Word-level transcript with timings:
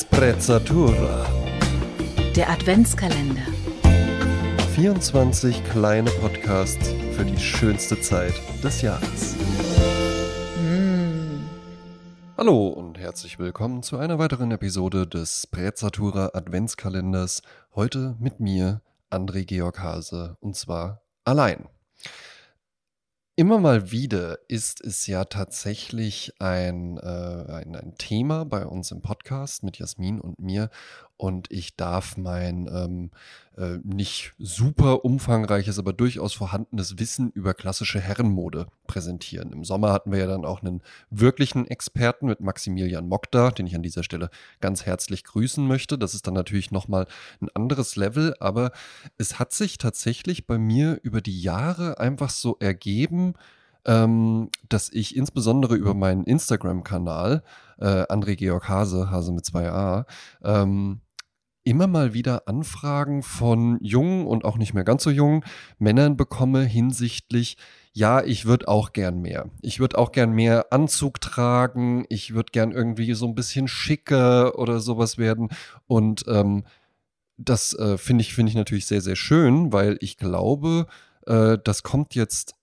Sprezzatura. 0.00 1.26
Der 2.36 2.48
Adventskalender. 2.48 3.42
24 4.76 5.64
kleine 5.64 6.08
Podcasts 6.08 6.90
für 7.16 7.24
die 7.24 7.36
schönste 7.36 8.00
Zeit 8.00 8.34
des 8.62 8.80
Jahres. 8.80 9.34
Mm. 10.62 11.40
Hallo 12.36 12.68
und 12.68 12.96
herzlich 12.96 13.40
willkommen 13.40 13.82
zu 13.82 13.98
einer 13.98 14.20
weiteren 14.20 14.52
Episode 14.52 15.04
des 15.04 15.42
Sprezzatura 15.42 16.30
Adventskalenders. 16.32 17.42
Heute 17.74 18.14
mit 18.20 18.38
mir, 18.38 18.82
André 19.10 19.46
Georg 19.46 19.80
Hase, 19.80 20.36
und 20.38 20.54
zwar 20.54 21.02
allein. 21.24 21.66
Immer 23.38 23.60
mal 23.60 23.92
wieder 23.92 24.40
ist 24.48 24.84
es 24.84 25.06
ja 25.06 25.24
tatsächlich 25.26 26.32
ein, 26.40 26.96
äh, 26.98 27.44
ein, 27.52 27.76
ein 27.76 27.94
Thema 27.96 28.44
bei 28.44 28.66
uns 28.66 28.90
im 28.90 29.00
Podcast 29.00 29.62
mit 29.62 29.78
Jasmin 29.78 30.20
und 30.20 30.40
mir 30.40 30.70
und 31.18 31.50
ich 31.50 31.76
darf 31.76 32.16
mein 32.16 32.70
ähm, 32.72 33.10
äh, 33.56 33.78
nicht 33.82 34.34
super 34.38 35.04
umfangreiches, 35.04 35.78
aber 35.80 35.92
durchaus 35.92 36.32
vorhandenes 36.32 36.98
Wissen 36.98 37.30
über 37.32 37.54
klassische 37.54 38.00
Herrenmode 38.00 38.68
präsentieren. 38.86 39.52
Im 39.52 39.64
Sommer 39.64 39.92
hatten 39.92 40.12
wir 40.12 40.20
ja 40.20 40.26
dann 40.28 40.44
auch 40.44 40.62
einen 40.62 40.80
wirklichen 41.10 41.66
Experten 41.66 42.26
mit 42.26 42.40
Maximilian 42.40 43.08
Mock 43.08 43.30
da, 43.32 43.50
den 43.50 43.66
ich 43.66 43.74
an 43.74 43.82
dieser 43.82 44.04
Stelle 44.04 44.30
ganz 44.60 44.86
herzlich 44.86 45.24
grüßen 45.24 45.66
möchte. 45.66 45.98
Das 45.98 46.14
ist 46.14 46.28
dann 46.28 46.34
natürlich 46.34 46.70
nochmal 46.70 47.06
ein 47.40 47.48
anderes 47.52 47.96
Level, 47.96 48.36
aber 48.38 48.70
es 49.18 49.40
hat 49.40 49.52
sich 49.52 49.76
tatsächlich 49.76 50.46
bei 50.46 50.56
mir 50.56 51.00
über 51.02 51.20
die 51.20 51.42
Jahre 51.42 51.98
einfach 51.98 52.30
so 52.30 52.56
ergeben, 52.60 53.34
ähm, 53.86 54.50
dass 54.68 54.88
ich 54.92 55.16
insbesondere 55.16 55.74
über 55.74 55.94
meinen 55.94 56.24
Instagram-Kanal, 56.24 57.42
äh, 57.78 58.04
André 58.04 58.36
Georg 58.36 58.68
Hase, 58.68 59.10
Hase 59.10 59.32
mit 59.32 59.44
zwei 59.44 59.70
A, 59.70 60.06
ähm, 60.44 61.00
immer 61.68 61.86
mal 61.86 62.14
wieder 62.14 62.48
Anfragen 62.48 63.22
von 63.22 63.78
jungen 63.82 64.26
und 64.26 64.44
auch 64.44 64.56
nicht 64.56 64.72
mehr 64.72 64.84
ganz 64.84 65.02
so 65.02 65.10
jungen 65.10 65.44
Männern 65.78 66.16
bekomme 66.16 66.62
hinsichtlich, 66.64 67.58
ja, 67.92 68.22
ich 68.22 68.46
würde 68.46 68.68
auch 68.68 68.92
gern 68.92 69.20
mehr. 69.20 69.50
Ich 69.60 69.78
würde 69.78 69.98
auch 69.98 70.12
gern 70.12 70.32
mehr 70.32 70.72
Anzug 70.72 71.20
tragen. 71.20 72.06
Ich 72.08 72.32
würde 72.32 72.52
gern 72.52 72.72
irgendwie 72.72 73.12
so 73.14 73.26
ein 73.26 73.34
bisschen 73.34 73.68
schicker 73.68 74.58
oder 74.58 74.80
sowas 74.80 75.18
werden. 75.18 75.48
Und 75.86 76.24
ähm, 76.28 76.64
das 77.36 77.74
äh, 77.74 77.98
finde 77.98 78.22
ich, 78.22 78.34
finde 78.34 78.50
ich 78.50 78.56
natürlich 78.56 78.86
sehr, 78.86 79.00
sehr 79.00 79.16
schön, 79.16 79.72
weil 79.72 79.98
ich 80.00 80.16
glaube, 80.16 80.86
äh, 81.26 81.58
das 81.62 81.82
kommt 81.82 82.14
jetzt 82.14 82.54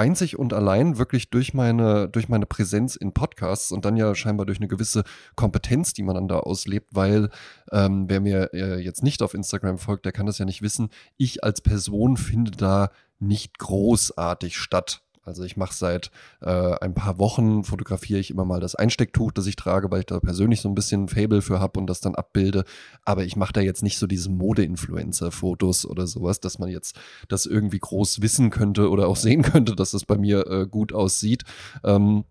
einzig 0.00 0.38
und 0.38 0.54
allein 0.54 0.96
wirklich 0.96 1.28
durch 1.28 1.52
meine, 1.52 2.08
durch 2.08 2.28
meine 2.28 2.46
Präsenz 2.46 2.96
in 2.96 3.12
Podcasts 3.12 3.70
und 3.70 3.84
dann 3.84 3.96
ja 3.96 4.14
scheinbar 4.14 4.46
durch 4.46 4.58
eine 4.58 4.66
gewisse 4.66 5.04
Kompetenz, 5.36 5.92
die 5.92 6.02
man 6.02 6.14
dann 6.14 6.26
da 6.26 6.38
auslebt, 6.38 6.88
weil 6.92 7.28
ähm, 7.70 8.06
wer 8.08 8.20
mir 8.20 8.50
äh, 8.54 8.80
jetzt 8.80 9.02
nicht 9.02 9.22
auf 9.22 9.34
Instagram 9.34 9.78
folgt, 9.78 10.06
der 10.06 10.12
kann 10.12 10.26
das 10.26 10.38
ja 10.38 10.46
nicht 10.46 10.62
wissen. 10.62 10.88
Ich 11.18 11.44
als 11.44 11.60
Person 11.60 12.16
finde 12.16 12.52
da 12.52 12.90
nicht 13.18 13.58
großartig 13.58 14.56
statt. 14.56 15.02
Also 15.30 15.44
ich 15.44 15.56
mache 15.56 15.72
seit 15.72 16.10
äh, 16.42 16.74
ein 16.80 16.92
paar 16.92 17.18
Wochen, 17.18 17.62
fotografiere 17.62 18.18
ich 18.18 18.30
immer 18.30 18.44
mal 18.44 18.60
das 18.60 18.74
Einstecktuch, 18.74 19.30
das 19.30 19.46
ich 19.46 19.54
trage, 19.54 19.90
weil 19.90 20.00
ich 20.00 20.06
da 20.06 20.18
persönlich 20.18 20.60
so 20.60 20.68
ein 20.68 20.74
bisschen 20.74 21.08
Fable 21.08 21.40
für 21.40 21.60
habe 21.60 21.78
und 21.78 21.86
das 21.86 22.00
dann 22.00 22.16
abbilde. 22.16 22.64
Aber 23.04 23.24
ich 23.24 23.36
mache 23.36 23.52
da 23.52 23.60
jetzt 23.60 23.82
nicht 23.84 23.98
so 23.98 24.06
diese 24.06 24.28
Mode-Influencer-Fotos 24.30 25.86
oder 25.86 26.06
sowas, 26.06 26.40
dass 26.40 26.58
man 26.58 26.68
jetzt 26.68 26.98
das 27.28 27.46
irgendwie 27.46 27.78
groß 27.78 28.20
wissen 28.22 28.50
könnte 28.50 28.90
oder 28.90 29.06
auch 29.06 29.16
sehen 29.16 29.42
könnte, 29.42 29.76
dass 29.76 29.92
das 29.92 30.04
bei 30.04 30.18
mir 30.18 30.46
äh, 30.48 30.66
gut 30.66 30.92
aussieht. 30.92 31.44
Ähm, 31.84 32.24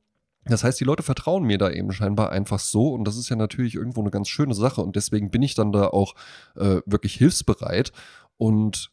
das 0.46 0.64
heißt, 0.64 0.80
die 0.80 0.86
Leute 0.86 1.04
vertrauen 1.04 1.44
mir 1.44 1.58
da 1.58 1.70
eben 1.70 1.92
scheinbar 1.92 2.32
einfach 2.32 2.60
so 2.60 2.94
und 2.94 3.06
das 3.06 3.18
ist 3.18 3.30
ja 3.30 3.36
natürlich 3.36 3.76
irgendwo 3.76 4.02
eine 4.02 4.12
ganz 4.12 4.30
schöne 4.30 4.54
Sache 4.54 4.82
und 4.82 4.96
deswegen 4.96 5.30
bin 5.32 5.44
ich 5.44 5.54
dann 5.54 5.72
da 5.72 5.88
auch 5.88 6.16
äh, 6.56 6.82
wirklich 6.86 7.16
hilfsbereit 7.16 7.92
und 8.38 8.92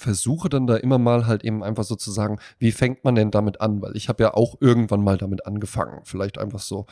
versuche 0.00 0.48
dann 0.48 0.66
da 0.66 0.76
immer 0.76 0.98
mal 0.98 1.26
halt 1.26 1.44
eben 1.44 1.62
einfach 1.62 1.84
so 1.84 1.94
zu 1.94 2.10
sagen, 2.10 2.38
wie 2.58 2.72
fängt 2.72 3.04
man 3.04 3.14
denn 3.14 3.30
damit 3.30 3.60
an? 3.60 3.82
Weil 3.82 3.96
ich 3.96 4.08
habe 4.08 4.22
ja 4.22 4.34
auch 4.34 4.56
irgendwann 4.60 5.04
mal 5.04 5.18
damit 5.18 5.46
angefangen. 5.46 6.00
Vielleicht 6.04 6.38
einfach 6.38 6.60
so 6.60 6.86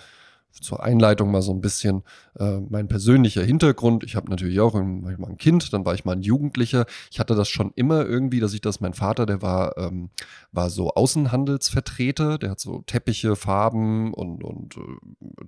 zur 0.50 0.82
Einleitung 0.82 1.30
mal 1.30 1.42
so 1.42 1.52
ein 1.52 1.60
bisschen 1.60 2.02
äh, 2.38 2.58
mein 2.68 2.88
persönlicher 2.88 3.42
Hintergrund. 3.42 4.02
Ich 4.04 4.16
habe 4.16 4.30
natürlich 4.30 4.60
auch 4.60 4.74
ein, 4.74 5.02
mal 5.02 5.28
ein 5.28 5.38
Kind, 5.38 5.72
dann 5.72 5.84
war 5.84 5.94
ich 5.94 6.04
mal 6.04 6.12
ein 6.12 6.22
Jugendlicher. 6.22 6.86
Ich 7.10 7.20
hatte 7.20 7.34
das 7.34 7.48
schon 7.48 7.72
immer 7.76 8.04
irgendwie, 8.06 8.40
dass 8.40 8.54
ich 8.54 8.60
das, 8.60 8.80
mein 8.80 8.94
Vater, 8.94 9.26
der 9.26 9.42
war, 9.42 9.76
ähm, 9.78 10.10
war 10.50 10.70
so 10.70 10.90
Außenhandelsvertreter, 10.90 12.38
der 12.38 12.50
hat 12.50 12.60
so 12.60 12.82
Teppiche, 12.86 13.36
Farben 13.36 14.12
und, 14.12 14.42
und 14.42 14.76
äh, 14.76 14.80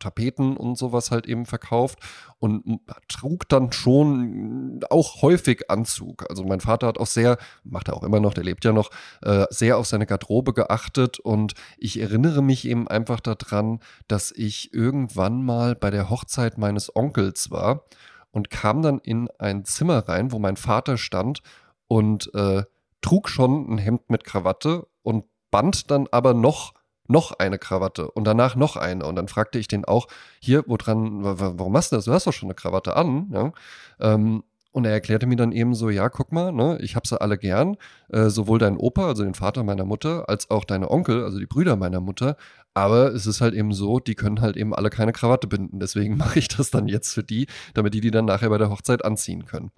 Tapeten 0.00 0.56
und 0.56 0.76
sowas 0.76 1.10
halt 1.10 1.26
eben 1.26 1.46
verkauft 1.46 2.00
und 2.38 2.80
trug 3.08 3.48
dann 3.48 3.70
schon 3.72 4.80
auch 4.90 5.22
häufig 5.22 5.70
Anzug. 5.70 6.28
Also 6.28 6.44
mein 6.44 6.60
Vater 6.60 6.88
hat 6.88 6.98
auch 6.98 7.06
sehr, 7.06 7.38
macht 7.62 7.88
er 7.88 7.96
auch 7.96 8.02
immer 8.02 8.18
noch, 8.18 8.34
der 8.34 8.44
lebt 8.44 8.64
ja 8.64 8.72
noch, 8.72 8.90
äh, 9.22 9.46
sehr 9.50 9.78
auf 9.78 9.86
seine 9.86 10.06
Garderobe 10.06 10.52
geachtet 10.52 11.20
und 11.20 11.54
ich 11.78 12.00
erinnere 12.00 12.42
mich 12.42 12.66
eben 12.66 12.88
einfach 12.88 13.20
daran, 13.20 13.80
dass 14.08 14.32
ich 14.32 14.74
irgendwann 14.74 15.44
mal 15.44 15.76
bei 15.76 15.90
der 15.90 16.10
Hochzeit 16.10 16.58
meines 16.58 16.94
Onkels 16.94 17.50
war 17.50 17.84
und 18.32 18.50
kam 18.50 18.82
dann 18.82 18.98
in 18.98 19.28
ein 19.38 19.64
Zimmer 19.64 20.08
rein, 20.08 20.32
wo 20.32 20.38
mein 20.38 20.56
Vater 20.56 20.96
stand 20.96 21.42
und 21.88 22.32
äh, 22.34 22.64
trug 23.00 23.28
schon 23.28 23.70
ein 23.70 23.78
Hemd 23.78 24.10
mit 24.10 24.24
Krawatte 24.24 24.86
und 25.02 25.24
band 25.50 25.90
dann 25.90 26.06
aber 26.10 26.34
noch 26.34 26.74
noch 27.10 27.32
eine 27.32 27.58
Krawatte 27.58 28.10
und 28.10 28.24
danach 28.24 28.56
noch 28.56 28.76
eine. 28.76 29.04
Und 29.04 29.16
dann 29.16 29.28
fragte 29.28 29.58
ich 29.58 29.68
den 29.68 29.84
auch, 29.84 30.06
hier, 30.40 30.64
woran, 30.66 31.22
warum 31.22 31.72
machst 31.72 31.92
du 31.92 31.96
das? 31.96 32.04
Du 32.04 32.12
hast 32.12 32.26
doch 32.26 32.32
schon 32.32 32.48
eine 32.48 32.54
Krawatte 32.54 32.96
an. 32.96 33.28
Ja? 33.32 33.52
Ähm, 34.00 34.44
und 34.72 34.84
er 34.84 34.92
erklärte 34.92 35.26
mir 35.26 35.36
dann 35.36 35.50
eben 35.50 35.74
so, 35.74 35.90
ja, 35.90 36.08
guck 36.08 36.30
mal, 36.30 36.52
ne, 36.52 36.78
ich 36.80 36.94
hab 36.94 37.06
sie 37.06 37.20
alle 37.20 37.36
gern, 37.36 37.76
äh, 38.10 38.28
sowohl 38.28 38.60
dein 38.60 38.76
Opa, 38.76 39.08
also 39.08 39.24
den 39.24 39.34
Vater 39.34 39.64
meiner 39.64 39.84
Mutter, 39.84 40.28
als 40.28 40.48
auch 40.48 40.64
deine 40.64 40.90
Onkel, 40.90 41.24
also 41.24 41.40
die 41.40 41.46
Brüder 41.46 41.74
meiner 41.74 42.00
Mutter. 42.00 42.36
Aber 42.72 43.12
es 43.12 43.26
ist 43.26 43.40
halt 43.40 43.54
eben 43.54 43.72
so, 43.72 43.98
die 43.98 44.14
können 44.14 44.40
halt 44.40 44.56
eben 44.56 44.72
alle 44.72 44.90
keine 44.90 45.12
Krawatte 45.12 45.48
binden. 45.48 45.80
Deswegen 45.80 46.16
mache 46.18 46.38
ich 46.38 46.48
das 46.48 46.70
dann 46.70 46.86
jetzt 46.86 47.12
für 47.12 47.24
die, 47.24 47.48
damit 47.74 47.94
die 47.94 48.00
die 48.00 48.12
dann 48.12 48.26
nachher 48.26 48.50
bei 48.50 48.58
der 48.58 48.70
Hochzeit 48.70 49.04
anziehen 49.04 49.44
können. 49.44 49.72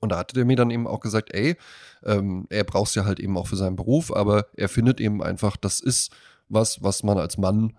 Und 0.00 0.12
da 0.12 0.18
hatte 0.18 0.34
der 0.34 0.44
mir 0.44 0.56
dann 0.56 0.70
eben 0.70 0.86
auch 0.86 1.00
gesagt, 1.00 1.34
ey, 1.34 1.56
ähm, 2.04 2.46
er 2.50 2.64
braucht 2.64 2.88
es 2.88 2.94
ja 2.94 3.04
halt 3.04 3.20
eben 3.20 3.36
auch 3.36 3.48
für 3.48 3.56
seinen 3.56 3.76
Beruf, 3.76 4.14
aber 4.14 4.46
er 4.56 4.68
findet 4.68 5.00
eben 5.00 5.22
einfach, 5.22 5.56
das 5.56 5.80
ist 5.80 6.12
was, 6.48 6.82
was 6.82 7.02
man 7.02 7.18
als 7.18 7.38
Mann 7.38 7.76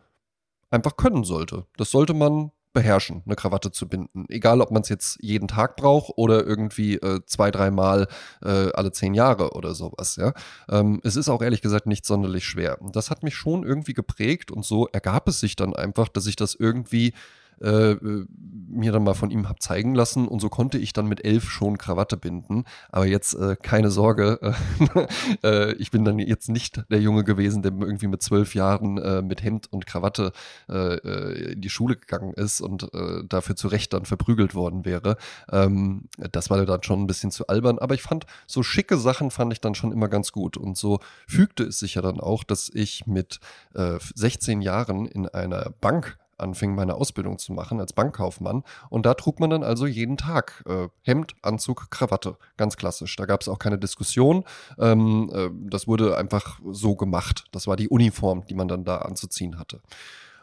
einfach 0.70 0.98
können 0.98 1.24
sollte. 1.24 1.66
Das 1.78 1.92
sollte 1.92 2.14
man 2.14 2.52
beherrschen, 2.76 3.24
eine 3.26 3.36
Krawatte 3.36 3.72
zu 3.72 3.88
binden. 3.88 4.26
Egal, 4.28 4.62
ob 4.62 4.70
man 4.70 4.84
es 4.84 4.90
jetzt 4.90 5.18
jeden 5.22 5.48
Tag 5.48 5.78
braucht 5.78 6.12
oder 6.18 6.46
irgendwie 6.46 6.96
äh, 6.96 7.22
zwei, 7.26 7.50
dreimal 7.50 8.08
äh, 8.44 8.72
alle 8.74 8.92
zehn 8.92 9.14
Jahre 9.16 9.54
oder 9.54 9.74
sowas. 9.74 10.18
Ja? 10.18 10.34
Ähm, 10.70 11.00
es 11.04 11.16
ist 11.16 11.30
auch 11.30 11.42
ehrlich 11.42 11.62
gesagt 11.62 11.88
nicht 11.88 12.06
sonderlich 12.06 12.46
schwer. 12.46 12.78
Das 12.92 13.10
hat 13.10 13.24
mich 13.24 13.36
schon 13.36 13.64
irgendwie 13.64 13.94
geprägt 13.94 14.52
und 14.52 14.66
so 14.66 14.88
ergab 14.88 15.28
es 15.30 15.40
sich 15.40 15.56
dann 15.56 15.74
einfach, 15.74 16.10
dass 16.10 16.28
ich 16.28 16.36
das 16.36 16.54
irgendwie 16.54 17.14
äh, 17.62 17.92
äh, 17.92 18.26
mir 18.68 18.92
dann 18.92 19.04
mal 19.04 19.14
von 19.14 19.32
ihm 19.32 19.48
habe 19.48 19.60
zeigen 19.60 19.96
lassen 19.96 20.28
und 20.28 20.42
so 20.42 20.50
konnte 20.50 20.78
ich 20.78 20.92
dann 20.92 21.08
mit 21.08 21.24
elf 21.24 21.50
schon 21.50 21.78
Krawatte 21.78 22.18
binden. 22.18 22.66
Aber 22.92 23.06
jetzt 23.06 23.34
äh, 23.34 23.56
keine 23.56 23.90
Sorge, 23.90 24.40
äh, 24.42 25.08
äh, 25.48 25.74
ich 25.74 25.92
bin 25.92 26.04
dann 26.04 26.20
jetzt 26.20 26.50
nicht 26.50 26.84
der 26.90 27.00
Junge 27.00 27.24
gewesen, 27.24 27.62
der 27.62 27.72
irgendwie 27.72 28.08
mit 28.08 28.22
zwölf 28.22 28.54
Jahren 28.56 28.98
äh, 28.98 29.22
mit 29.22 29.44
Hemd 29.44 29.72
und 29.72 29.86
Krawatte 29.86 30.32
in 30.68 31.62
die 31.62 31.70
Schule 31.70 31.96
gegangen 31.96 32.34
ist 32.34 32.62
und 32.62 32.90
dafür 33.28 33.56
zu 33.56 33.68
Recht 33.68 33.94
dann 33.94 34.06
verprügelt 34.06 34.56
worden 34.56 34.86
wäre. 34.86 35.18
Ähm, 35.52 36.06
das 36.32 36.50
war 36.50 36.64
dann 36.66 36.84
schon 36.84 37.02
ein 37.02 37.08
bisschen 37.08 37.32
zu 37.32 37.48
albern, 37.48 37.80
aber 37.80 37.96
ich 37.96 38.02
fand 38.02 38.26
so 38.48 38.64
schicke 38.64 38.98
Sachen 38.98 39.32
fand 39.32 39.54
ich 39.54 39.62
dann 39.62 39.76
schon 39.76 39.92
immer 39.92 40.08
ganz 40.08 40.32
gut 40.32 40.58
und 40.58 40.78
so 40.78 41.00
fügte 41.28 41.64
es 41.64 41.80
sich 41.80 41.96
ja 41.96 42.02
dann 42.02 42.20
auch, 42.20 42.44
dass 42.44 42.70
ich 42.74 43.08
mit 43.08 43.40
16 43.74 44.62
Jahren 44.62 45.06
in 45.06 45.28
einer 45.28 45.72
Bank 45.82 46.18
anfing, 46.38 46.76
meine 46.76 46.96
Ausbildung 46.96 47.38
zu 47.38 47.54
machen 47.54 47.80
als 47.80 47.94
Bankkaufmann. 47.94 48.64
Und 48.90 49.06
da 49.06 49.14
trug 49.14 49.40
man 49.40 49.50
dann 49.50 49.64
also 49.64 49.86
jeden 49.86 50.18
Tag 50.18 50.64
äh, 50.68 50.88
Hemd, 51.02 51.36
Anzug, 51.42 51.90
Krawatte. 51.90 52.38
Ganz 52.58 52.78
klassisch. 52.78 53.16
Da 53.16 53.26
gab 53.26 53.42
es 53.42 53.48
auch 53.48 53.60
keine 53.60 53.78
Diskussion. 53.78 54.44
Ähm, 54.78 55.32
äh, 55.34 55.50
das 55.70 55.88
wurde 55.88 56.18
einfach 56.18 56.60
so 56.72 56.96
gemacht. 56.96 57.46
Das 57.52 57.68
war 57.68 57.76
die 57.76 57.90
Uniform, 57.90 58.46
die 58.48 58.56
man 58.56 58.68
dann 58.68 58.84
da 58.84 58.98
anzuziehen 59.00 59.58
hatte. 59.60 59.82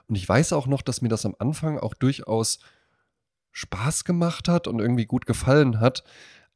Und 0.08 0.16
ich 0.16 0.28
weiß 0.28 0.52
auch 0.52 0.66
noch, 0.66 0.82
dass 0.82 1.02
mir 1.02 1.08
das 1.08 1.26
am 1.26 1.36
Anfang 1.38 1.78
auch 1.78 1.94
durchaus 1.94 2.58
Spaß 3.52 4.04
gemacht 4.04 4.48
hat 4.48 4.66
und 4.66 4.80
irgendwie 4.80 5.06
gut 5.06 5.26
gefallen 5.26 5.80
hat. 5.80 6.04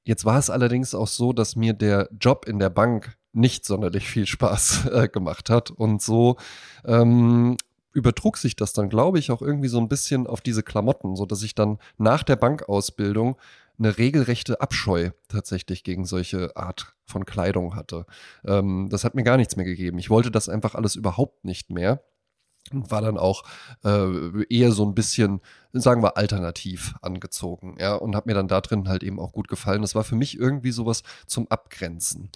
Jetzt 0.04 0.24
war 0.24 0.38
es 0.38 0.50
allerdings 0.50 0.94
auch 0.94 1.08
so, 1.08 1.32
dass 1.32 1.56
mir 1.56 1.72
der 1.72 2.08
Job 2.18 2.46
in 2.46 2.58
der 2.58 2.70
Bank 2.70 3.16
nicht 3.32 3.64
sonderlich 3.64 4.08
viel 4.08 4.26
Spaß 4.26 4.86
äh, 4.92 5.08
gemacht 5.08 5.50
hat. 5.50 5.70
Und 5.70 6.02
so 6.02 6.36
ähm, 6.84 7.56
übertrug 7.96 8.36
sich 8.36 8.54
das 8.56 8.74
dann, 8.74 8.90
glaube 8.90 9.18
ich, 9.18 9.30
auch 9.30 9.40
irgendwie 9.40 9.68
so 9.68 9.78
ein 9.78 9.88
bisschen 9.88 10.26
auf 10.26 10.42
diese 10.42 10.62
Klamotten, 10.62 11.16
so 11.16 11.24
dass 11.24 11.42
ich 11.42 11.54
dann 11.54 11.78
nach 11.96 12.22
der 12.22 12.36
Bankausbildung 12.36 13.38
eine 13.78 13.96
regelrechte 13.96 14.60
Abscheu 14.60 15.10
tatsächlich 15.28 15.82
gegen 15.82 16.04
solche 16.04 16.54
Art 16.56 16.94
von 17.06 17.24
Kleidung 17.24 17.74
hatte. 17.74 18.04
Ähm, 18.44 18.88
das 18.90 19.04
hat 19.04 19.14
mir 19.14 19.22
gar 19.22 19.38
nichts 19.38 19.56
mehr 19.56 19.64
gegeben. 19.64 19.98
Ich 19.98 20.10
wollte 20.10 20.30
das 20.30 20.50
einfach 20.50 20.74
alles 20.74 20.94
überhaupt 20.94 21.44
nicht 21.46 21.70
mehr. 21.70 22.02
und 22.70 22.90
war 22.90 23.00
dann 23.00 23.16
auch 23.16 23.44
äh, 23.84 24.44
eher 24.50 24.72
so 24.72 24.84
ein 24.84 24.94
bisschen, 24.94 25.40
sagen 25.72 26.02
wir, 26.02 26.18
alternativ 26.18 26.96
angezogen, 27.00 27.76
ja, 27.78 27.94
und 27.94 28.14
hat 28.14 28.26
mir 28.26 28.34
dann 28.34 28.48
da 28.48 28.60
drin 28.60 28.88
halt 28.88 29.04
eben 29.04 29.20
auch 29.20 29.32
gut 29.32 29.48
gefallen. 29.48 29.82
Das 29.82 29.94
war 29.94 30.04
für 30.04 30.16
mich 30.16 30.38
irgendwie 30.38 30.72
sowas 30.72 31.02
zum 31.26 31.48
Abgrenzen. 31.48 32.30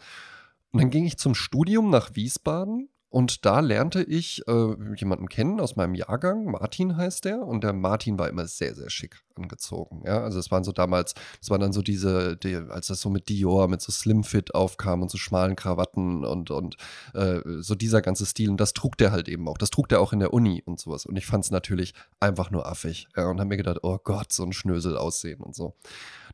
Und 0.73 0.81
dann 0.81 0.91
ging 0.91 1.05
ich 1.05 1.19
zum 1.19 1.35
Studium 1.35 1.91
nach 1.91 2.15
Wiesbaden 2.15 2.89
und 3.11 3.45
da 3.45 3.59
lernte 3.59 4.03
ich 4.05 4.47
äh, 4.47 4.95
jemanden 4.97 5.29
kennen 5.29 5.61
aus 5.61 5.75
meinem 5.75 5.95
Jahrgang. 5.95 6.45
Martin 6.45 6.97
heißt 6.97 7.25
der. 7.25 7.43
Und 7.43 7.65
der 7.65 7.73
Martin 7.73 8.19
war 8.19 8.29
immer 8.29 8.47
sehr, 8.47 8.75
sehr 8.75 8.89
schick 8.89 9.21
angezogen. 9.37 10.03
Ja, 10.05 10.23
also 10.23 10.39
es 10.39 10.51
waren 10.51 10.65
so 10.65 10.73
damals, 10.73 11.15
es 11.41 11.51
waren 11.51 11.61
dann 11.61 11.73
so 11.73 11.83
diese, 11.83 12.37
die, 12.37 12.57
als 12.57 12.89
das 12.89 13.01
so 13.01 13.11
mit 13.11 13.29
Dior, 13.29 13.69
mit 13.69 13.81
so 13.81 13.93
Slimfit 13.93 14.55
aufkam 14.55 15.03
und 15.03 15.11
so 15.11 15.19
schmalen 15.19 15.57
Krawatten 15.57 16.25
und, 16.25 16.51
und 16.51 16.77
äh, 17.15 17.41
so 17.61 17.75
dieser 17.75 18.03
ganze 18.03 18.27
Stil. 18.27 18.51
Und 18.51 18.61
das 18.61 18.73
trug 18.73 18.97
der 18.97 19.13
halt 19.13 19.29
eben 19.29 19.49
auch. 19.49 19.59
Das 19.59 19.71
trug 19.71 19.89
der 19.89 20.01
auch 20.01 20.13
in 20.13 20.21
der 20.21 20.33
Uni 20.33 20.63
und 20.65 20.81
sowas. 20.81 21.07
Und 21.07 21.17
ich 21.17 21.27
fand 21.27 21.45
es 21.45 21.51
natürlich 21.51 21.95
einfach 22.21 22.51
nur 22.51 22.67
affig. 22.67 23.09
Ja, 23.17 23.29
und 23.29 23.39
habe 23.39 23.49
mir 23.49 23.57
gedacht, 23.57 23.79
oh 23.83 23.99
Gott, 24.03 24.33
so 24.33 24.45
ein 24.45 24.53
Schnösel 24.53 24.97
aussehen 24.97 25.41
und 25.41 25.55
so. 25.55 25.75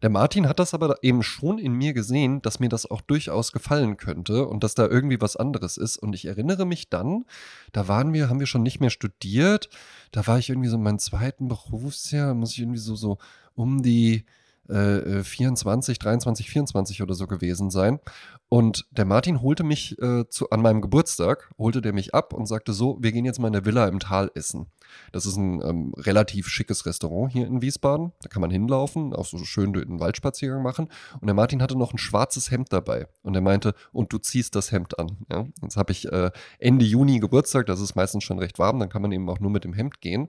Der 0.03 0.11
Martin 0.11 0.49
hat 0.49 0.59
das 0.59 0.75
aber 0.75 1.03
eben 1.03 1.23
schon 1.23 1.59
in 1.59 1.73
mir 1.73 1.95
gesehen, 1.95 2.43
dass 2.43 2.61
mir 2.61 2.69
das 2.69 2.91
auch 2.91 3.01
durchaus 3.01 3.53
gefallen 3.53 3.97
könnte 3.97 4.47
und 4.47 4.63
dass 4.63 4.75
da 4.75 4.87
irgendwie 4.87 5.21
was 5.21 5.37
anderes 5.37 5.77
ist. 5.77 5.97
Und 5.97 6.15
ich 6.15 6.27
erinnere 6.27 6.67
mich 6.67 6.91
dann, 6.91 7.25
da 7.73 7.89
waren 7.89 8.13
wir, 8.13 8.29
haben 8.29 8.41
wir 8.41 8.47
schon 8.47 8.63
nicht 8.63 8.81
mehr 8.81 8.91
studiert. 8.91 9.71
Da 10.13 10.27
war 10.27 10.39
ich 10.39 10.51
irgendwie 10.51 10.69
so 10.69 10.77
in 10.77 10.83
meinem 10.83 10.99
zweiten 10.99 11.49
Berufsjahr, 11.49 12.35
muss 12.35 12.53
ich 12.53 12.61
irgendwie 12.61 12.79
so, 12.79 12.95
so 12.97 13.19
um 13.55 13.83
die 13.83 14.25
äh, 14.69 15.23
24, 15.23 15.99
23, 15.99 16.51
24 16.51 17.03
oder 17.03 17.15
so 17.15 17.27
gewesen 17.27 17.71
sein. 17.71 18.01
Und 18.49 18.87
der 18.91 19.05
Martin 19.05 19.43
holte 19.43 19.65
mich 19.65 20.01
äh, 20.01 20.29
zu, 20.29 20.51
an 20.51 20.63
meinem 20.63 20.81
Geburtstag, 20.81 21.51
holte 21.59 21.83
der 21.83 21.93
mich 21.93 22.15
ab 22.15 22.33
und 22.33 22.47
sagte 22.47 22.73
so, 22.73 22.97
wir 23.01 23.11
gehen 23.11 23.25
jetzt 23.25 23.41
mal 23.41 23.49
in 23.49 23.55
der 23.55 23.65
Villa 23.65 23.89
im 23.89 23.99
Tal 23.99 24.31
essen. 24.35 24.67
Das 25.11 25.27
ist 25.27 25.37
ein 25.37 25.61
ähm, 25.63 25.93
relativ 25.97 26.47
schickes 26.47 26.87
Restaurant 26.87 27.33
hier 27.33 27.47
in 27.47 27.61
Wiesbaden. 27.61 28.13
Da 28.23 28.29
kann 28.29 28.41
man 28.41 28.51
hinlaufen, 28.51 29.13
auch 29.15 29.25
so 29.25 29.39
schön 29.39 29.75
einen 29.77 29.99
Waldspaziergang 29.99 30.63
machen. 30.63 30.89
Und 31.21 31.27
der 31.27 31.35
Martin 31.35 31.61
hatte 31.61 31.77
noch 31.77 31.93
ein 31.93 31.99
schwarzes 31.99 32.53
Hemd 32.53 32.73
dabei. 32.73 33.09
Und 33.23 33.35
er 33.35 33.41
meinte, 33.41 33.75
und 33.93 34.13
du 34.13 34.19
ziehst 34.19 34.55
das 34.55 34.71
Hemd 34.71 34.99
an. 34.99 35.17
Ja? 35.31 35.47
Jetzt 35.63 35.77
habe 35.77 35.91
ich 35.91 36.11
äh, 36.11 36.31
Ende 36.61 36.85
Juni 36.85 37.19
Geburtstag, 37.19 37.67
das 37.67 37.81
ist 37.81 37.97
meistens 37.97 38.23
schon 38.23 38.39
recht 38.39 38.61
warm, 38.61 38.79
dann 38.79 38.89
kann 38.89 39.03
man 39.03 39.11
eben 39.11 39.29
auch 39.29 39.41
nur 39.41 39.51
mit 39.51 39.65
dem 39.65 39.73
Hemd 39.73 40.01
gehen. 40.01 40.29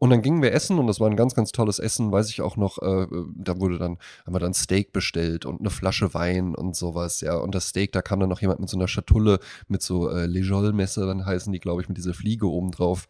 Und 0.00 0.08
dann 0.08 0.22
gingen 0.22 0.40
wir 0.40 0.52
essen 0.52 0.78
und 0.78 0.86
das 0.86 0.98
war 0.98 1.10
ein 1.10 1.16
ganz, 1.16 1.34
ganz 1.34 1.52
tolles 1.52 1.78
Essen, 1.78 2.10
weiß 2.10 2.30
ich 2.30 2.40
auch 2.40 2.56
noch. 2.56 2.78
Äh, 2.78 3.06
da 3.36 3.60
wurde 3.60 3.78
dann, 3.78 3.98
haben 4.24 4.34
wir 4.34 4.40
dann 4.40 4.54
Steak 4.54 4.94
bestellt 4.94 5.44
und 5.44 5.60
eine 5.60 5.68
Flasche 5.68 6.14
Wein 6.14 6.54
und 6.54 6.74
sowas, 6.74 7.20
ja. 7.20 7.36
Und 7.36 7.54
das 7.54 7.68
Steak, 7.68 7.92
da 7.92 8.00
kam 8.00 8.18
dann 8.18 8.30
noch 8.30 8.40
jemand 8.40 8.60
mit 8.60 8.70
so 8.70 8.78
einer 8.78 8.88
Schatulle 8.88 9.40
mit 9.68 9.82
so 9.82 10.08
äh, 10.08 10.24
Lejol-Messer, 10.24 11.26
heißen 11.26 11.52
die, 11.52 11.60
glaube 11.60 11.82
ich, 11.82 11.88
mit 11.88 11.98
dieser 11.98 12.14
Fliege 12.14 12.48
oben 12.50 12.70
drauf 12.70 13.08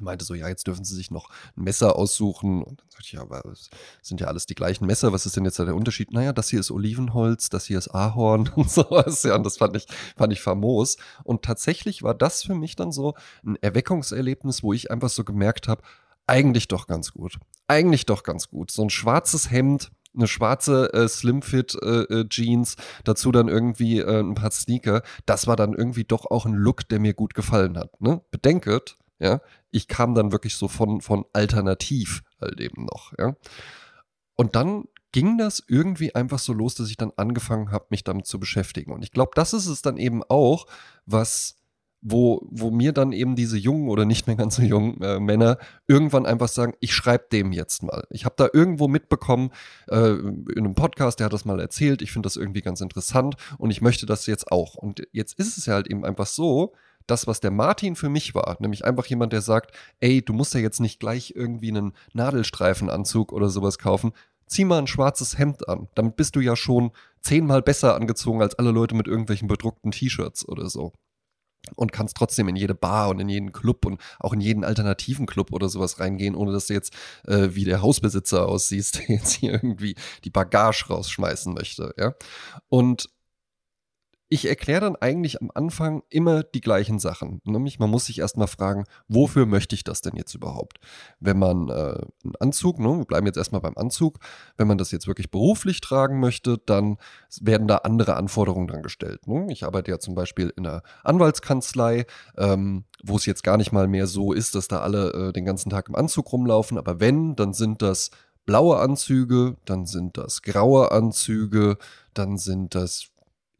meinte 0.00 0.24
so, 0.24 0.34
ja, 0.34 0.48
jetzt 0.48 0.66
dürfen 0.66 0.84
Sie 0.84 0.94
sich 0.94 1.10
noch 1.10 1.28
ein 1.56 1.64
Messer 1.64 1.96
aussuchen. 1.96 2.62
Und 2.62 2.80
dann 2.80 2.90
sagte 2.90 3.06
ich, 3.06 3.12
ja, 3.12 3.22
aber 3.22 3.44
es 3.46 3.70
sind 4.02 4.20
ja 4.20 4.26
alles 4.26 4.46
die 4.46 4.54
gleichen 4.54 4.86
Messer. 4.86 5.12
Was 5.12 5.26
ist 5.26 5.36
denn 5.36 5.44
jetzt 5.44 5.58
der 5.58 5.74
Unterschied? 5.74 6.12
Naja, 6.12 6.32
das 6.32 6.48
hier 6.48 6.60
ist 6.60 6.70
Olivenholz, 6.70 7.48
das 7.48 7.66
hier 7.66 7.78
ist 7.78 7.88
Ahorn 7.88 8.48
und 8.56 8.70
sowas. 8.70 9.22
Ja, 9.22 9.36
und 9.36 9.44
das 9.44 9.58
fand 9.58 9.76
ich, 9.76 9.86
fand 10.16 10.32
ich 10.32 10.40
famos. 10.40 10.96
Und 11.24 11.42
tatsächlich 11.42 12.02
war 12.02 12.14
das 12.14 12.42
für 12.42 12.54
mich 12.54 12.76
dann 12.76 12.92
so 12.92 13.14
ein 13.44 13.56
Erweckungserlebnis, 13.60 14.62
wo 14.62 14.72
ich 14.72 14.90
einfach 14.90 15.10
so 15.10 15.24
gemerkt 15.24 15.68
habe, 15.68 15.82
eigentlich 16.26 16.68
doch 16.68 16.86
ganz 16.86 17.12
gut. 17.12 17.38
Eigentlich 17.66 18.06
doch 18.06 18.22
ganz 18.22 18.48
gut. 18.48 18.70
So 18.70 18.82
ein 18.82 18.90
schwarzes 18.90 19.50
Hemd, 19.50 19.90
eine 20.14 20.26
schwarze 20.26 20.92
äh, 20.92 21.08
Slimfit 21.08 21.76
äh, 21.82 22.02
äh, 22.02 22.28
Jeans, 22.28 22.76
dazu 23.04 23.32
dann 23.32 23.48
irgendwie 23.48 24.00
äh, 24.00 24.20
ein 24.20 24.34
paar 24.34 24.50
Sneaker. 24.50 25.02
Das 25.26 25.46
war 25.46 25.56
dann 25.56 25.72
irgendwie 25.72 26.04
doch 26.04 26.30
auch 26.30 26.46
ein 26.46 26.54
Look, 26.54 26.88
der 26.88 27.00
mir 27.00 27.14
gut 27.14 27.34
gefallen 27.34 27.78
hat. 27.78 28.00
Ne? 28.00 28.20
Bedenket, 28.30 28.96
ja, 29.18 29.40
ich 29.72 29.88
kam 29.88 30.14
dann 30.14 30.30
wirklich 30.30 30.54
so 30.54 30.68
von, 30.68 31.00
von 31.00 31.24
alternativ 31.32 32.22
halt 32.40 32.60
eben 32.60 32.84
noch, 32.84 33.12
ja. 33.18 33.34
Und 34.36 34.56
dann 34.56 34.84
ging 35.12 35.36
das 35.36 35.62
irgendwie 35.68 36.14
einfach 36.14 36.38
so 36.38 36.52
los, 36.52 36.74
dass 36.74 36.88
ich 36.88 36.96
dann 36.96 37.12
angefangen 37.16 37.70
habe, 37.70 37.86
mich 37.90 38.02
damit 38.02 38.26
zu 38.26 38.40
beschäftigen. 38.40 38.92
Und 38.92 39.02
ich 39.02 39.12
glaube, 39.12 39.32
das 39.34 39.52
ist 39.52 39.66
es 39.66 39.82
dann 39.82 39.98
eben 39.98 40.22
auch, 40.24 40.66
was, 41.04 41.56
wo, 42.00 42.46
wo 42.50 42.70
mir 42.70 42.92
dann 42.92 43.12
eben 43.12 43.36
diese 43.36 43.58
jungen 43.58 43.88
oder 43.88 44.06
nicht 44.06 44.26
mehr 44.26 44.36
ganz 44.36 44.56
so 44.56 44.62
jungen 44.62 45.00
äh, 45.02 45.20
Männer 45.20 45.58
irgendwann 45.86 46.24
einfach 46.24 46.48
sagen, 46.48 46.72
ich 46.80 46.94
schreibe 46.94 47.26
dem 47.30 47.52
jetzt 47.52 47.82
mal. 47.82 48.04
Ich 48.10 48.24
habe 48.24 48.34
da 48.38 48.48
irgendwo 48.52 48.88
mitbekommen, 48.88 49.50
äh, 49.88 50.12
in 50.12 50.46
einem 50.56 50.74
Podcast, 50.74 51.20
der 51.20 51.26
hat 51.26 51.32
das 51.32 51.44
mal 51.44 51.60
erzählt, 51.60 52.00
ich 52.00 52.10
finde 52.10 52.26
das 52.26 52.36
irgendwie 52.36 52.62
ganz 52.62 52.80
interessant 52.80 53.36
und 53.58 53.70
ich 53.70 53.82
möchte 53.82 54.06
das 54.06 54.26
jetzt 54.26 54.50
auch. 54.50 54.74
Und 54.74 55.06
jetzt 55.12 55.38
ist 55.38 55.58
es 55.58 55.66
ja 55.66 55.74
halt 55.74 55.88
eben 55.88 56.04
einfach 56.04 56.26
so, 56.26 56.72
das, 57.06 57.26
was 57.26 57.40
der 57.40 57.50
Martin 57.50 57.96
für 57.96 58.08
mich 58.08 58.34
war, 58.34 58.56
nämlich 58.60 58.84
einfach 58.84 59.06
jemand, 59.06 59.32
der 59.32 59.42
sagt, 59.42 59.74
ey, 60.00 60.22
du 60.22 60.32
musst 60.32 60.54
ja 60.54 60.60
jetzt 60.60 60.80
nicht 60.80 61.00
gleich 61.00 61.32
irgendwie 61.36 61.68
einen 61.68 61.92
Nadelstreifenanzug 62.12 63.32
oder 63.32 63.48
sowas 63.48 63.78
kaufen, 63.78 64.12
zieh 64.46 64.64
mal 64.64 64.78
ein 64.78 64.86
schwarzes 64.86 65.38
Hemd 65.38 65.68
an. 65.68 65.88
Damit 65.94 66.16
bist 66.16 66.36
du 66.36 66.40
ja 66.40 66.56
schon 66.56 66.92
zehnmal 67.20 67.62
besser 67.62 67.94
angezogen 67.94 68.42
als 68.42 68.54
alle 68.54 68.70
Leute 68.70 68.94
mit 68.94 69.08
irgendwelchen 69.08 69.48
bedruckten 69.48 69.90
T-Shirts 69.90 70.46
oder 70.48 70.68
so. 70.68 70.92
Und 71.76 71.92
kannst 71.92 72.16
trotzdem 72.16 72.48
in 72.48 72.56
jede 72.56 72.74
Bar 72.74 73.08
und 73.08 73.20
in 73.20 73.28
jeden 73.28 73.52
Club 73.52 73.86
und 73.86 74.00
auch 74.18 74.32
in 74.32 74.40
jeden 74.40 74.64
alternativen 74.64 75.26
Club 75.26 75.52
oder 75.52 75.68
sowas 75.68 76.00
reingehen, 76.00 76.34
ohne 76.34 76.52
dass 76.52 76.66
du 76.66 76.74
jetzt 76.74 76.92
äh, 77.24 77.50
wie 77.52 77.64
der 77.64 77.82
Hausbesitzer 77.82 78.48
aussiehst, 78.48 78.98
der 79.08 79.16
jetzt 79.16 79.32
hier 79.32 79.52
irgendwie 79.52 79.94
die 80.24 80.30
Bagage 80.30 80.86
rausschmeißen 80.88 81.54
möchte, 81.54 81.94
ja. 81.96 82.14
Und 82.68 83.08
ich 84.32 84.48
erkläre 84.48 84.80
dann 84.80 84.96
eigentlich 84.96 85.42
am 85.42 85.50
Anfang 85.52 86.04
immer 86.08 86.42
die 86.42 86.62
gleichen 86.62 86.98
Sachen. 86.98 87.42
Nämlich, 87.44 87.78
man 87.78 87.90
muss 87.90 88.06
sich 88.06 88.18
erstmal 88.20 88.46
fragen, 88.46 88.84
wofür 89.06 89.44
möchte 89.44 89.74
ich 89.74 89.84
das 89.84 90.00
denn 90.00 90.16
jetzt 90.16 90.34
überhaupt? 90.34 90.78
Wenn 91.20 91.38
man 91.38 91.68
äh, 91.68 91.72
einen 92.24 92.36
Anzug, 92.40 92.78
ne, 92.78 92.96
wir 92.96 93.04
bleiben 93.04 93.26
jetzt 93.26 93.36
erstmal 93.36 93.60
beim 93.60 93.76
Anzug, 93.76 94.20
wenn 94.56 94.68
man 94.68 94.78
das 94.78 94.90
jetzt 94.90 95.06
wirklich 95.06 95.30
beruflich 95.30 95.82
tragen 95.82 96.18
möchte, 96.18 96.56
dann 96.64 96.96
werden 97.42 97.68
da 97.68 97.76
andere 97.78 98.16
Anforderungen 98.16 98.68
dran 98.68 98.82
gestellt. 98.82 99.26
Ne? 99.26 99.48
Ich 99.50 99.64
arbeite 99.64 99.90
ja 99.90 99.98
zum 99.98 100.14
Beispiel 100.14 100.50
in 100.56 100.66
einer 100.66 100.82
Anwaltskanzlei, 101.04 102.06
ähm, 102.38 102.84
wo 103.04 103.16
es 103.16 103.26
jetzt 103.26 103.42
gar 103.42 103.58
nicht 103.58 103.70
mal 103.70 103.86
mehr 103.86 104.06
so 104.06 104.32
ist, 104.32 104.54
dass 104.54 104.66
da 104.66 104.80
alle 104.80 105.12
äh, 105.12 105.32
den 105.34 105.44
ganzen 105.44 105.68
Tag 105.68 105.90
im 105.90 105.94
Anzug 105.94 106.32
rumlaufen. 106.32 106.78
Aber 106.78 107.00
wenn, 107.00 107.36
dann 107.36 107.52
sind 107.52 107.82
das 107.82 108.10
blaue 108.46 108.78
Anzüge, 108.78 109.56
dann 109.66 109.84
sind 109.84 110.16
das 110.16 110.40
graue 110.40 110.90
Anzüge, 110.90 111.76
dann 112.14 112.38
sind 112.38 112.74
das 112.74 113.11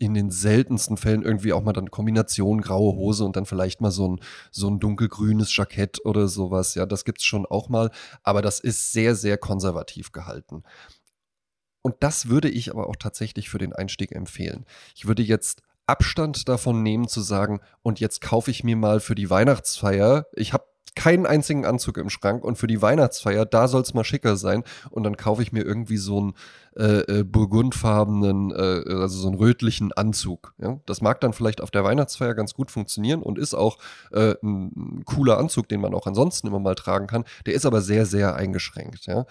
in 0.02 0.14
den 0.14 0.30
seltensten 0.32 0.96
Fällen 0.96 1.22
irgendwie 1.22 1.52
auch 1.52 1.62
mal 1.62 1.72
dann 1.72 1.92
Kombination 1.92 2.60
graue 2.60 2.96
Hose 2.96 3.24
und 3.24 3.36
dann 3.36 3.46
vielleicht 3.46 3.80
mal 3.80 3.92
so 3.92 4.08
ein, 4.08 4.20
so 4.50 4.68
ein 4.68 4.80
dunkelgrünes 4.80 5.54
Jackett 5.56 6.04
oder 6.04 6.26
sowas. 6.26 6.74
Ja, 6.74 6.86
das 6.86 7.04
gibt 7.04 7.20
es 7.20 7.24
schon 7.24 7.46
auch 7.46 7.68
mal, 7.68 7.92
aber 8.24 8.42
das 8.42 8.58
ist 8.58 8.92
sehr, 8.92 9.14
sehr 9.14 9.38
konservativ 9.38 10.10
gehalten. 10.10 10.64
Und 11.82 11.94
das 12.00 12.28
würde 12.28 12.48
ich 12.50 12.72
aber 12.72 12.88
auch 12.88 12.96
tatsächlich 12.96 13.48
für 13.48 13.58
den 13.58 13.72
Einstieg 13.72 14.10
empfehlen. 14.10 14.66
Ich 14.96 15.06
würde 15.06 15.22
jetzt 15.22 15.62
Abstand 15.86 16.48
davon 16.48 16.82
nehmen 16.82 17.06
zu 17.06 17.20
sagen, 17.20 17.60
und 17.82 18.00
jetzt 18.00 18.20
kaufe 18.20 18.50
ich 18.50 18.64
mir 18.64 18.76
mal 18.76 18.98
für 18.98 19.14
die 19.14 19.30
Weihnachtsfeier, 19.30 20.26
ich 20.32 20.52
habe 20.52 20.64
keinen 20.94 21.26
einzigen 21.26 21.64
Anzug 21.64 21.96
im 21.96 22.10
Schrank 22.10 22.44
und 22.44 22.56
für 22.56 22.66
die 22.66 22.82
Weihnachtsfeier, 22.82 23.46
da 23.46 23.68
soll 23.68 23.82
es 23.82 23.94
mal 23.94 24.04
schicker 24.04 24.36
sein. 24.36 24.62
Und 24.90 25.04
dann 25.04 25.16
kaufe 25.16 25.42
ich 25.42 25.52
mir 25.52 25.64
irgendwie 25.64 25.96
so 25.96 26.18
einen 26.18 26.34
äh, 26.76 27.20
äh, 27.20 27.24
burgundfarbenen, 27.24 28.50
äh, 28.50 28.92
also 28.94 29.18
so 29.18 29.28
einen 29.28 29.36
rötlichen 29.36 29.92
Anzug. 29.92 30.54
Ja? 30.58 30.80
Das 30.86 31.00
mag 31.00 31.20
dann 31.20 31.32
vielleicht 31.32 31.60
auf 31.60 31.70
der 31.70 31.84
Weihnachtsfeier 31.84 32.34
ganz 32.34 32.54
gut 32.54 32.70
funktionieren 32.70 33.22
und 33.22 33.38
ist 33.38 33.54
auch 33.54 33.78
äh, 34.12 34.34
ein 34.42 35.02
cooler 35.04 35.38
Anzug, 35.38 35.68
den 35.68 35.80
man 35.80 35.94
auch 35.94 36.06
ansonsten 36.06 36.46
immer 36.46 36.60
mal 36.60 36.74
tragen 36.74 37.06
kann. 37.06 37.24
Der 37.46 37.54
ist 37.54 37.66
aber 37.66 37.80
sehr, 37.80 38.06
sehr 38.06 38.36
eingeschränkt. 38.36 39.06
Ja? 39.06 39.26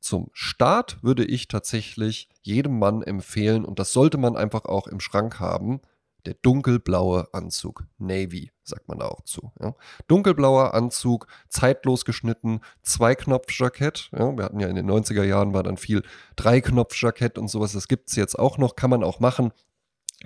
Zum 0.00 0.30
Start 0.32 1.02
würde 1.02 1.24
ich 1.24 1.48
tatsächlich 1.48 2.28
jedem 2.42 2.78
Mann 2.78 3.02
empfehlen, 3.02 3.64
und 3.64 3.78
das 3.78 3.92
sollte 3.92 4.18
man 4.18 4.36
einfach 4.36 4.64
auch 4.64 4.86
im 4.86 5.00
Schrank 5.00 5.40
haben, 5.40 5.80
der 6.26 6.34
dunkelblaue 6.42 7.28
Anzug. 7.32 7.84
Navy, 7.98 8.50
sagt 8.64 8.88
man 8.88 8.98
da 8.98 9.06
auch 9.06 9.22
zu. 9.22 9.52
Ja. 9.60 9.74
Dunkelblauer 10.08 10.74
Anzug, 10.74 11.26
zeitlos 11.48 12.04
geschnitten, 12.04 12.60
Zweiknopfjackett. 12.82 14.10
Ja, 14.12 14.36
wir 14.36 14.44
hatten 14.44 14.60
ja 14.60 14.68
in 14.68 14.76
den 14.76 14.90
90er 14.90 15.22
Jahren 15.22 15.54
war 15.54 15.62
dann 15.62 15.76
viel 15.76 16.02
Dreiknopfjackett 16.36 17.38
und 17.38 17.48
sowas. 17.48 17.72
Das 17.72 17.88
gibt 17.88 18.10
es 18.10 18.16
jetzt 18.16 18.38
auch 18.38 18.58
noch, 18.58 18.76
kann 18.76 18.90
man 18.90 19.04
auch 19.04 19.20
machen. 19.20 19.52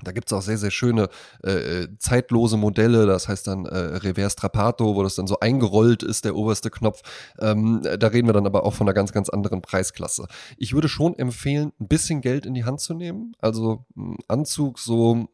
Da 0.02 0.12
gibt 0.12 0.30
es 0.30 0.32
auch 0.32 0.42
sehr, 0.42 0.56
sehr 0.56 0.70
schöne 0.70 1.08
äh, 1.44 1.50
äh, 1.82 1.88
zeitlose 1.98 2.56
Modelle, 2.56 3.06
das 3.06 3.28
heißt 3.28 3.46
dann 3.46 3.66
äh, 3.66 3.76
Reverse 3.76 4.36
Trapato, 4.36 4.94
wo 4.94 5.02
das 5.02 5.16
dann 5.16 5.26
so 5.26 5.40
eingerollt 5.40 6.02
ist, 6.02 6.24
der 6.24 6.36
oberste 6.36 6.70
Knopf. 6.70 7.02
Ähm, 7.40 7.82
da 7.82 8.06
reden 8.06 8.28
wir 8.28 8.32
dann 8.32 8.46
aber 8.46 8.64
auch 8.64 8.74
von 8.74 8.86
einer 8.86 8.94
ganz, 8.94 9.12
ganz 9.12 9.28
anderen 9.28 9.62
Preisklasse. 9.62 10.26
Ich 10.56 10.74
würde 10.74 10.88
schon 10.88 11.18
empfehlen, 11.18 11.72
ein 11.80 11.88
bisschen 11.88 12.20
Geld 12.20 12.46
in 12.46 12.54
die 12.54 12.64
Hand 12.64 12.80
zu 12.80 12.94
nehmen. 12.94 13.34
Also 13.40 13.84
ein 13.96 14.16
Anzug 14.28 14.78
so 14.78 15.28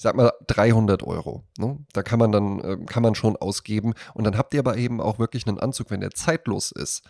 ich 0.00 0.02
sag 0.02 0.16
mal 0.16 0.32
300 0.46 1.02
Euro. 1.02 1.44
Ne? 1.58 1.76
Da 1.92 2.02
kann 2.02 2.18
man 2.18 2.32
dann, 2.32 2.58
äh, 2.60 2.78
kann 2.86 3.02
man 3.02 3.14
schon 3.14 3.36
ausgeben. 3.36 3.92
Und 4.14 4.24
dann 4.24 4.38
habt 4.38 4.54
ihr 4.54 4.60
aber 4.60 4.78
eben 4.78 4.98
auch 4.98 5.18
wirklich 5.18 5.46
einen 5.46 5.58
Anzug, 5.58 5.90
wenn 5.90 6.00
der 6.00 6.12
zeitlos 6.12 6.72
ist, 6.72 7.02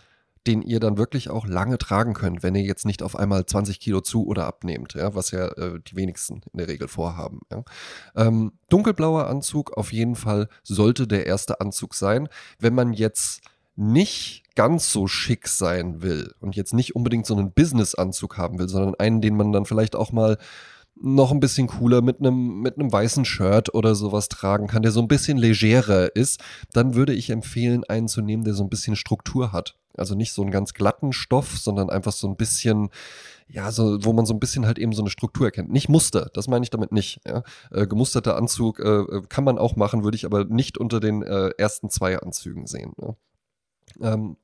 den 0.49 0.61
ihr 0.61 0.81
dann 0.81 0.99
wirklich 0.99 1.31
auch 1.31 1.47
lange 1.47 1.79
tragen 1.79 2.15
könnt, 2.15 2.43
wenn 2.43 2.57
ihr 2.57 2.65
jetzt 2.65 2.85
nicht 2.85 3.05
auf 3.05 3.15
einmal 3.15 3.47
20 3.47 3.79
Kilo 3.79 4.01
zu 4.01 4.27
oder 4.27 4.45
abnehmt, 4.45 4.95
ja, 4.95 5.15
was 5.15 5.31
ja 5.31 5.47
äh, 5.53 5.79
die 5.79 5.95
wenigsten 5.95 6.41
in 6.53 6.59
der 6.59 6.67
Regel 6.67 6.89
vorhaben. 6.89 7.43
Ja. 7.53 7.63
Ähm, 8.17 8.55
dunkelblauer 8.71 9.29
Anzug 9.29 9.77
auf 9.77 9.93
jeden 9.93 10.17
Fall 10.17 10.49
sollte 10.65 11.07
der 11.07 11.27
erste 11.27 11.61
Anzug 11.61 11.95
sein. 11.95 12.29
Wenn 12.59 12.75
man 12.75 12.93
jetzt 12.93 13.43
nicht 13.77 14.43
ganz 14.57 14.91
so 14.91 15.07
schick 15.07 15.47
sein 15.47 16.03
will 16.03 16.35
und 16.41 16.57
jetzt 16.57 16.75
nicht 16.75 16.97
unbedingt 16.97 17.25
so 17.25 17.37
einen 17.37 17.53
Business-Anzug 17.53 18.37
haben 18.37 18.59
will, 18.59 18.69
sondern 18.69 18.97
einen, 18.97 19.21
den 19.21 19.37
man 19.37 19.53
dann 19.53 19.65
vielleicht 19.65 19.95
auch 19.95 20.11
mal 20.11 20.39
noch 21.01 21.33
ein 21.33 21.41
bisschen 21.41 21.67
cooler 21.67 22.03
mit 22.03 22.21
einem 22.21 22.61
mit 22.61 22.79
einem 22.79 22.93
weißen 22.93 23.25
Shirt 23.25 23.75
oder 23.75 23.95
sowas 23.95 24.29
tragen 24.29 24.67
kann, 24.67 24.83
der 24.83 24.93
so 24.93 25.01
ein 25.01 25.09
bisschen 25.09 25.39
legerer 25.39 26.15
ist, 26.15 26.41
dann 26.73 26.95
würde 26.95 27.15
ich 27.15 27.31
empfehlen, 27.31 27.85
einen 27.85 28.09
zu 28.09 28.21
nehmen, 28.21 28.45
der 28.45 28.55
so 28.55 28.63
ein 28.63 28.69
bisschen 28.69 28.97
Struktur 28.97 29.53
hat. 29.53 29.77
Also 29.97 30.15
nicht 30.15 30.33
so 30.33 30.43
einen 30.43 30.51
ganz 30.51 30.75
glatten 30.75 31.13
Stoff, 31.13 31.59
sondern 31.59 31.91
einfach 31.91 32.13
so 32.13 32.29
ein 32.29 32.37
bisschen, 32.37 32.91
ja, 33.49 33.73
so, 33.73 34.05
wo 34.05 34.13
man 34.13 34.25
so 34.25 34.35
ein 34.35 34.41
bisschen 34.41 34.67
halt 34.67 34.79
eben 34.79 34.93
so 34.93 35.03
eine 35.03 35.11
Struktur 35.11 35.47
erkennt. 35.47 35.71
Nicht 35.71 35.89
Muster, 35.89 36.31
das 36.33 36.49
meine 36.49 36.63
ich 36.63 36.71
damit 36.71 36.93
nicht. 36.93 37.21
Ja. 37.27 37.43
Äh, 37.71 37.87
gemusterter 37.87 38.37
Anzug 38.37 38.79
äh, 38.79 39.01
äh 39.01 39.23
kann 39.29 39.45
man 39.45 39.59
auch 39.59 39.77
machen, 39.77 40.05
würde 40.05 40.17
ich 40.17 40.25
aber 40.25 40.45
nicht 40.45 40.79
unter 40.79 41.01
den 41.01 41.23
äh, 41.23 41.51
ersten 41.59 41.91
zwei 41.91 42.19
Anzügen 42.19 42.67
sehen. 42.67 42.93
Ja. 43.01 43.17
Ähm, 44.01 44.37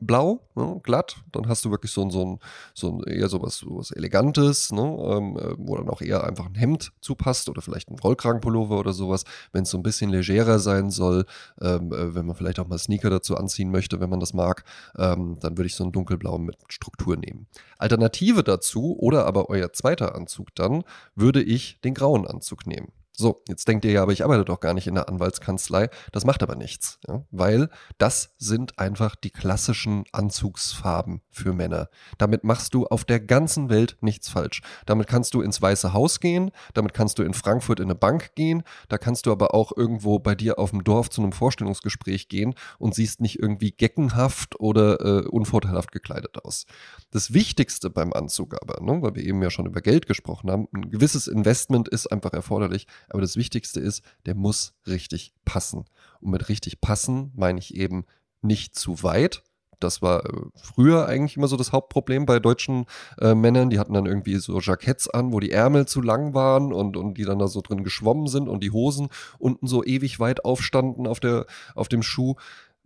blau, 0.00 0.40
ne, 0.54 0.80
glatt, 0.82 1.16
dann 1.32 1.48
hast 1.48 1.64
du 1.64 1.70
wirklich 1.70 1.92
so 1.92 2.02
ein, 2.02 2.10
so 2.10 2.24
ein, 2.24 2.38
so 2.74 2.90
ein 2.90 3.02
eher 3.04 3.28
sowas, 3.28 3.58
sowas 3.58 3.90
Elegantes, 3.90 4.72
ne, 4.72 4.80
ähm, 4.82 5.36
äh, 5.36 5.54
wo 5.58 5.76
dann 5.76 5.88
auch 5.88 6.00
eher 6.00 6.24
einfach 6.24 6.46
ein 6.46 6.54
Hemd 6.54 6.92
zupasst 7.00 7.48
oder 7.48 7.62
vielleicht 7.62 7.90
ein 7.90 7.98
Rollkragenpullover 7.98 8.78
oder 8.78 8.92
sowas. 8.92 9.24
Wenn 9.52 9.62
es 9.62 9.70
so 9.70 9.78
ein 9.78 9.82
bisschen 9.82 10.10
legerer 10.10 10.58
sein 10.58 10.90
soll, 10.90 11.26
ähm, 11.60 11.92
äh, 11.92 12.14
wenn 12.14 12.26
man 12.26 12.36
vielleicht 12.36 12.58
auch 12.60 12.68
mal 12.68 12.78
Sneaker 12.78 13.10
dazu 13.10 13.36
anziehen 13.36 13.70
möchte, 13.70 14.00
wenn 14.00 14.10
man 14.10 14.20
das 14.20 14.34
mag, 14.34 14.64
ähm, 14.96 15.38
dann 15.40 15.56
würde 15.56 15.66
ich 15.66 15.74
so 15.74 15.84
ein 15.84 15.92
dunkelblau 15.92 16.38
mit 16.38 16.56
Struktur 16.68 17.16
nehmen. 17.16 17.46
Alternative 17.78 18.42
dazu 18.42 18.96
oder 18.98 19.26
aber 19.26 19.48
euer 19.50 19.72
zweiter 19.72 20.14
Anzug 20.14 20.54
dann, 20.54 20.84
würde 21.14 21.42
ich 21.42 21.80
den 21.80 21.94
grauen 21.94 22.26
Anzug 22.26 22.66
nehmen. 22.66 22.92
So, 23.20 23.42
jetzt 23.48 23.66
denkt 23.66 23.84
ihr 23.84 23.90
ja, 23.90 24.02
aber 24.02 24.12
ich 24.12 24.22
arbeite 24.22 24.44
doch 24.44 24.60
gar 24.60 24.74
nicht 24.74 24.86
in 24.86 24.94
der 24.94 25.08
Anwaltskanzlei. 25.08 25.90
Das 26.12 26.24
macht 26.24 26.40
aber 26.44 26.54
nichts, 26.54 27.00
ja? 27.08 27.24
weil 27.32 27.68
das 27.98 28.36
sind 28.38 28.78
einfach 28.78 29.16
die 29.16 29.30
klassischen 29.30 30.04
Anzugsfarben 30.12 31.20
für 31.28 31.52
Männer. 31.52 31.88
Damit 32.18 32.44
machst 32.44 32.74
du 32.74 32.86
auf 32.86 33.04
der 33.04 33.18
ganzen 33.18 33.70
Welt 33.70 33.96
nichts 34.02 34.28
falsch. 34.28 34.62
Damit 34.86 35.08
kannst 35.08 35.34
du 35.34 35.40
ins 35.40 35.60
Weiße 35.60 35.92
Haus 35.92 36.20
gehen, 36.20 36.52
damit 36.74 36.94
kannst 36.94 37.18
du 37.18 37.24
in 37.24 37.34
Frankfurt 37.34 37.80
in 37.80 37.86
eine 37.86 37.96
Bank 37.96 38.36
gehen, 38.36 38.62
da 38.88 38.98
kannst 38.98 39.26
du 39.26 39.32
aber 39.32 39.52
auch 39.52 39.76
irgendwo 39.76 40.20
bei 40.20 40.36
dir 40.36 40.60
auf 40.60 40.70
dem 40.70 40.84
Dorf 40.84 41.10
zu 41.10 41.20
einem 41.20 41.32
Vorstellungsgespräch 41.32 42.28
gehen 42.28 42.54
und 42.78 42.94
siehst 42.94 43.20
nicht 43.20 43.40
irgendwie 43.40 43.72
geckenhaft 43.72 44.60
oder 44.60 45.00
äh, 45.00 45.26
unvorteilhaft 45.26 45.90
gekleidet 45.90 46.44
aus. 46.44 46.66
Das 47.10 47.34
Wichtigste 47.34 47.90
beim 47.90 48.12
Anzug 48.12 48.54
aber, 48.62 48.80
ne, 48.80 49.02
weil 49.02 49.16
wir 49.16 49.24
eben 49.24 49.42
ja 49.42 49.50
schon 49.50 49.66
über 49.66 49.80
Geld 49.80 50.06
gesprochen 50.06 50.52
haben, 50.52 50.68
ein 50.72 50.88
gewisses 50.88 51.26
Investment 51.26 51.88
ist 51.88 52.06
einfach 52.12 52.32
erforderlich 52.32 52.86
aber 53.10 53.20
das 53.20 53.36
Wichtigste 53.36 53.80
ist, 53.80 54.02
der 54.26 54.34
muss 54.34 54.74
richtig 54.86 55.34
passen. 55.44 55.84
Und 56.20 56.30
mit 56.30 56.48
richtig 56.48 56.80
passen 56.80 57.32
meine 57.34 57.58
ich 57.58 57.74
eben 57.74 58.04
nicht 58.42 58.74
zu 58.76 59.02
weit. 59.02 59.42
Das 59.80 60.02
war 60.02 60.24
äh, 60.24 60.32
früher 60.54 61.06
eigentlich 61.06 61.36
immer 61.36 61.48
so 61.48 61.56
das 61.56 61.72
Hauptproblem 61.72 62.26
bei 62.26 62.40
deutschen 62.40 62.86
äh, 63.20 63.34
Männern. 63.34 63.70
Die 63.70 63.78
hatten 63.78 63.94
dann 63.94 64.06
irgendwie 64.06 64.36
so 64.36 64.58
Jacketts 64.60 65.08
an, 65.08 65.32
wo 65.32 65.40
die 65.40 65.52
Ärmel 65.52 65.86
zu 65.86 66.00
lang 66.00 66.34
waren 66.34 66.72
und, 66.72 66.96
und 66.96 67.14
die 67.14 67.24
dann 67.24 67.38
da 67.38 67.48
so 67.48 67.60
drin 67.60 67.84
geschwommen 67.84 68.26
sind 68.26 68.48
und 68.48 68.62
die 68.62 68.72
Hosen 68.72 69.08
unten 69.38 69.66
so 69.66 69.84
ewig 69.84 70.18
weit 70.18 70.44
aufstanden 70.44 71.06
auf, 71.06 71.20
der, 71.20 71.46
auf 71.74 71.88
dem 71.88 72.02
Schuh. 72.02 72.34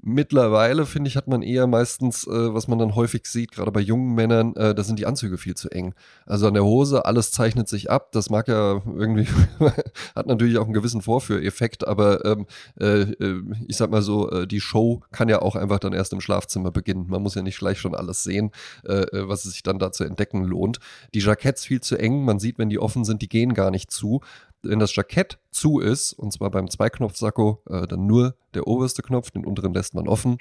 Mittlerweile, 0.05 0.85
finde 0.85 1.07
ich, 1.07 1.17
hat 1.17 1.29
man 1.29 1.43
eher 1.43 1.69
meistens, 1.69 2.27
äh, 2.27 2.53
was 2.53 2.67
man 2.67 2.77
dann 2.81 2.97
häufig 2.97 3.25
sieht, 3.25 3.53
gerade 3.53 3.71
bei 3.71 3.79
jungen 3.79 4.17
Männern, 4.17 4.57
äh, 4.57 4.75
da 4.75 4.83
sind 4.83 4.99
die 4.99 5.07
Anzüge 5.07 5.39
viel 5.39 5.55
zu 5.55 5.71
eng. 5.71 5.95
Also 6.27 6.49
an 6.49 6.55
der 6.55 6.65
Hose, 6.65 7.05
alles 7.05 7.31
zeichnet 7.31 7.69
sich 7.69 7.89
ab. 7.89 8.11
Das 8.11 8.29
mag 8.29 8.49
ja 8.49 8.83
irgendwie, 8.85 9.29
hat 10.17 10.27
natürlich 10.27 10.59
auch 10.59 10.65
einen 10.65 10.73
gewissen 10.73 11.03
Vorführeffekt, 11.03 11.87
aber 11.87 12.25
ähm, 12.25 12.47
äh, 12.81 13.03
äh, 13.03 13.45
ich 13.69 13.77
sag 13.77 13.93
mal 13.93 14.03
so, 14.03 14.29
äh, 14.29 14.49
die 14.49 14.61
Show 14.61 15.03
kann 15.13 15.29
ja 15.29 15.41
auch 15.41 15.55
einfach 15.55 15.79
dann 15.79 15.93
erst 15.93 16.13
im 16.13 16.21
Schlafzimmer 16.21 16.73
beginnen. 16.73 17.07
Man 17.07 17.23
muss 17.23 17.37
ja 17.37 17.43
nicht 17.43 17.61
gleich 17.61 17.79
schon 17.79 17.95
alles 17.95 18.25
sehen, 18.25 18.51
äh, 18.83 19.07
was 19.13 19.45
es 19.45 19.53
sich 19.53 19.63
dann 19.63 19.79
da 19.79 19.93
zu 19.93 20.03
entdecken 20.03 20.43
lohnt. 20.43 20.81
Die 21.15 21.21
Jacketts 21.21 21.65
viel 21.65 21.81
zu 21.81 21.97
eng. 21.97 22.25
Man 22.25 22.41
sieht, 22.41 22.59
wenn 22.59 22.71
die 22.71 22.81
offen 22.81 23.05
sind, 23.05 23.23
die 23.23 23.29
gehen 23.29 23.55
gar 23.55 23.71
nicht 23.71 23.93
zu 23.93 24.21
wenn 24.63 24.79
das 24.79 24.95
Jackett 24.95 25.39
zu 25.51 25.81
ist, 25.81 26.13
und 26.13 26.33
zwar 26.33 26.51
beim 26.51 26.71
Zweiknopfsacko, 26.71 27.63
äh, 27.69 27.87
dann 27.87 28.07
nur 28.07 28.37
der 28.55 28.67
oberste 28.67 29.03
Knopf, 29.03 29.31
den 29.31 29.45
unteren 29.45 29.75
lässt 29.75 29.95
man 29.95 30.09
offen. 30.09 30.39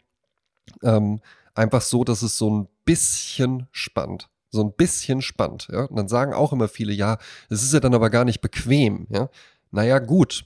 Ähm, 0.84 1.22
einfach 1.56 1.82
so, 1.82 2.04
dass 2.04 2.22
es 2.22 2.38
so 2.38 2.50
ein 2.50 2.68
bisschen 2.86 3.68
spannt. 3.72 4.30
So 4.50 4.64
ein 4.64 4.74
bisschen 4.74 5.22
spannt, 5.22 5.70
ja. 5.72 5.86
Und 5.86 5.96
dann 5.96 6.08
sagen 6.08 6.34
auch 6.34 6.54
immer 6.54 6.68
viele, 6.68 6.94
ja, 6.94 7.18
es 7.50 7.64
ist 7.64 7.74
ja 7.74 7.80
dann 7.80 7.96
aber 7.96 8.10
gar 8.10 8.26
nicht 8.26 8.42
bequem, 8.42 9.08
ja. 9.10 9.30
Naja, 9.72 10.00
gut. 10.00 10.46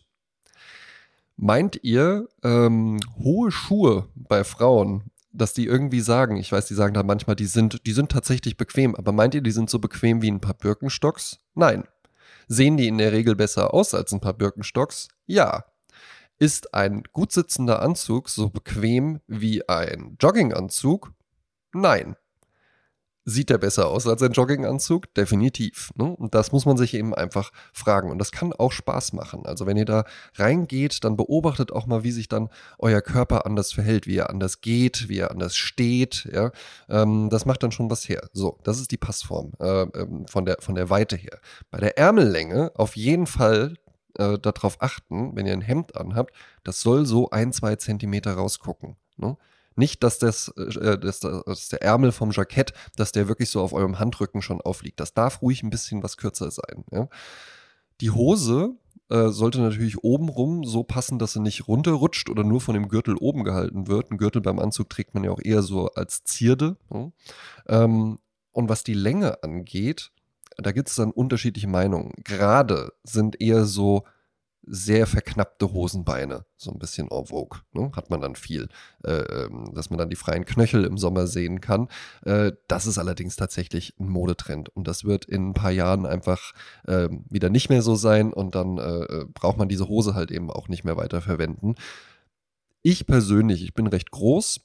Meint 1.37 1.79
ihr, 1.83 2.29
ähm, 2.43 2.99
hohe 3.17 3.51
Schuhe 3.51 4.07
bei 4.15 4.43
Frauen, 4.43 5.03
dass 5.33 5.53
die 5.53 5.65
irgendwie 5.65 5.99
sagen, 5.99 6.37
ich 6.37 6.51
weiß, 6.51 6.67
die 6.67 6.75
sagen 6.75 6.93
da 6.93 7.03
manchmal, 7.03 7.35
die 7.35 7.47
sind, 7.47 7.85
die 7.85 7.91
sind 7.91 8.11
tatsächlich 8.11 8.55
bequem, 8.55 8.95
aber 8.95 9.11
meint 9.11 9.35
ihr, 9.35 9.41
die 9.41 9.51
sind 9.51 9.69
so 9.69 9.79
bequem 9.79 10.21
wie 10.21 10.31
ein 10.31 10.39
paar 10.39 10.53
Birkenstocks? 10.53 11.39
Nein, 11.55 11.83
Sehen 12.47 12.77
die 12.77 12.87
in 12.87 12.97
der 12.97 13.11
Regel 13.11 13.35
besser 13.35 13.73
aus 13.73 13.93
als 13.93 14.11
ein 14.11 14.21
paar 14.21 14.33
Birkenstocks? 14.33 15.07
Ja. 15.25 15.65
Ist 16.37 16.73
ein 16.73 17.03
gut 17.13 17.31
sitzender 17.31 17.81
Anzug 17.81 18.29
so 18.29 18.49
bequem 18.49 19.21
wie 19.27 19.67
ein 19.69 20.17
Jogginganzug? 20.19 21.13
Nein. 21.73 22.15
Sieht 23.27 23.49
der 23.49 23.57
besser 23.57 23.87
aus 23.87 24.05
als 24.05 24.21
ein 24.21 24.33
Jogginganzug? 24.33 25.11
Definitiv. 25.15 25.91
Ne? 25.95 26.15
Und 26.15 26.35
das 26.35 26.51
muss 26.51 26.67
man 26.67 26.77
sich 26.77 26.93
eben 26.93 27.15
einfach 27.15 27.51
fragen. 27.73 28.11
Und 28.11 28.19
das 28.19 28.31
kann 28.31 28.53
auch 28.53 28.71
Spaß 28.71 29.13
machen. 29.13 29.47
Also 29.47 29.65
wenn 29.65 29.77
ihr 29.77 29.85
da 29.85 30.05
reingeht, 30.35 31.03
dann 31.03 31.17
beobachtet 31.17 31.71
auch 31.71 31.87
mal, 31.87 32.03
wie 32.03 32.11
sich 32.11 32.27
dann 32.27 32.49
euer 32.77 33.01
Körper 33.01 33.47
anders 33.47 33.73
verhält, 33.73 34.05
wie 34.05 34.17
er 34.17 34.29
anders 34.29 34.61
geht, 34.61 35.09
wie 35.09 35.17
er 35.17 35.31
anders 35.31 35.55
steht. 35.55 36.29
Ja? 36.31 36.51
Ähm, 36.87 37.31
das 37.31 37.45
macht 37.45 37.63
dann 37.63 37.71
schon 37.71 37.89
was 37.89 38.07
her. 38.07 38.29
So, 38.31 38.59
das 38.63 38.79
ist 38.79 38.91
die 38.91 38.97
Passform 38.97 39.53
äh, 39.59 39.81
ähm, 39.81 40.27
von, 40.27 40.45
der, 40.45 40.57
von 40.59 40.75
der 40.75 40.91
Weite 40.91 41.15
her. 41.15 41.39
Bei 41.71 41.79
der 41.79 41.97
Ärmellänge 41.97 42.73
auf 42.75 42.95
jeden 42.95 43.25
Fall 43.25 43.73
äh, 44.19 44.37
darauf 44.37 44.81
achten, 44.81 45.35
wenn 45.35 45.47
ihr 45.47 45.53
ein 45.53 45.61
Hemd 45.61 45.95
anhabt, 45.95 46.33
das 46.63 46.79
soll 46.81 47.07
so 47.07 47.31
ein, 47.31 47.53
zwei 47.53 47.75
Zentimeter 47.75 48.33
rausgucken. 48.33 48.97
Ne? 49.17 49.35
Nicht, 49.75 50.03
dass, 50.03 50.19
das, 50.19 50.49
äh, 50.49 50.97
dass, 50.97 51.19
dass 51.19 51.69
der 51.69 51.81
Ärmel 51.81 52.11
vom 52.11 52.31
Jackett, 52.31 52.73
dass 52.95 53.11
der 53.11 53.27
wirklich 53.27 53.49
so 53.49 53.61
auf 53.61 53.73
eurem 53.73 53.99
Handrücken 53.99 54.41
schon 54.41 54.61
aufliegt. 54.61 54.99
Das 54.99 55.13
darf 55.13 55.41
ruhig 55.41 55.63
ein 55.63 55.69
bisschen 55.69 56.01
was 56.03 56.17
kürzer 56.17 56.49
sein. 56.51 56.85
Ja? 56.91 57.07
Die 58.01 58.11
Hose 58.11 58.75
äh, 59.09 59.29
sollte 59.29 59.59
natürlich 59.59 60.03
obenrum 60.03 60.63
so 60.63 60.83
passen, 60.83 61.19
dass 61.19 61.33
sie 61.33 61.41
nicht 61.41 61.67
runterrutscht 61.67 62.29
oder 62.29 62.43
nur 62.43 62.61
von 62.61 62.73
dem 62.73 62.87
Gürtel 62.87 63.15
oben 63.15 63.43
gehalten 63.43 63.87
wird. 63.87 64.11
Ein 64.11 64.17
Gürtel 64.17 64.41
beim 64.41 64.59
Anzug 64.59 64.89
trägt 64.89 65.13
man 65.13 65.23
ja 65.23 65.31
auch 65.31 65.41
eher 65.43 65.61
so 65.61 65.87
als 65.89 66.23
Zierde. 66.23 66.77
Ja? 66.91 67.11
Ähm, 67.67 68.19
und 68.51 68.69
was 68.69 68.83
die 68.83 68.93
Länge 68.93 69.43
angeht, 69.43 70.11
da 70.57 70.71
gibt 70.71 70.87
es 70.87 70.95
dann 70.95 71.11
unterschiedliche 71.11 71.67
Meinungen. 71.67 72.13
Gerade 72.23 72.93
sind 73.03 73.41
eher 73.41 73.65
so 73.65 74.05
sehr 74.67 75.07
verknappte 75.07 75.71
Hosenbeine, 75.71 76.45
so 76.57 76.71
ein 76.71 76.79
bisschen 76.79 77.09
en 77.11 77.25
vogue. 77.25 77.61
Ne? 77.73 77.91
Hat 77.95 78.09
man 78.09 78.21
dann 78.21 78.35
viel, 78.35 78.67
äh, 79.03 79.11
ähm, 79.11 79.71
dass 79.73 79.89
man 79.89 79.99
dann 79.99 80.09
die 80.09 80.15
freien 80.15 80.45
Knöchel 80.45 80.85
im 80.85 80.97
Sommer 80.97 81.27
sehen 81.27 81.61
kann. 81.61 81.87
Äh, 82.23 82.53
das 82.67 82.87
ist 82.87 82.97
allerdings 82.97 83.35
tatsächlich 83.35 83.93
ein 83.99 84.09
Modetrend 84.09 84.69
und 84.69 84.87
das 84.87 85.03
wird 85.05 85.25
in 85.25 85.49
ein 85.49 85.53
paar 85.53 85.71
Jahren 85.71 86.05
einfach 86.05 86.53
äh, 86.85 87.09
wieder 87.29 87.49
nicht 87.49 87.69
mehr 87.69 87.81
so 87.81 87.95
sein 87.95 88.33
und 88.33 88.55
dann 88.55 88.77
äh, 88.77 89.03
äh, 89.03 89.25
braucht 89.33 89.57
man 89.57 89.69
diese 89.69 89.87
Hose 89.87 90.15
halt 90.15 90.31
eben 90.31 90.49
auch 90.49 90.67
nicht 90.67 90.83
mehr 90.83 90.97
weiter 90.97 91.21
verwenden. 91.21 91.75
Ich 92.81 93.07
persönlich, 93.07 93.63
ich 93.63 93.73
bin 93.73 93.87
recht 93.87 94.11
groß. 94.11 94.61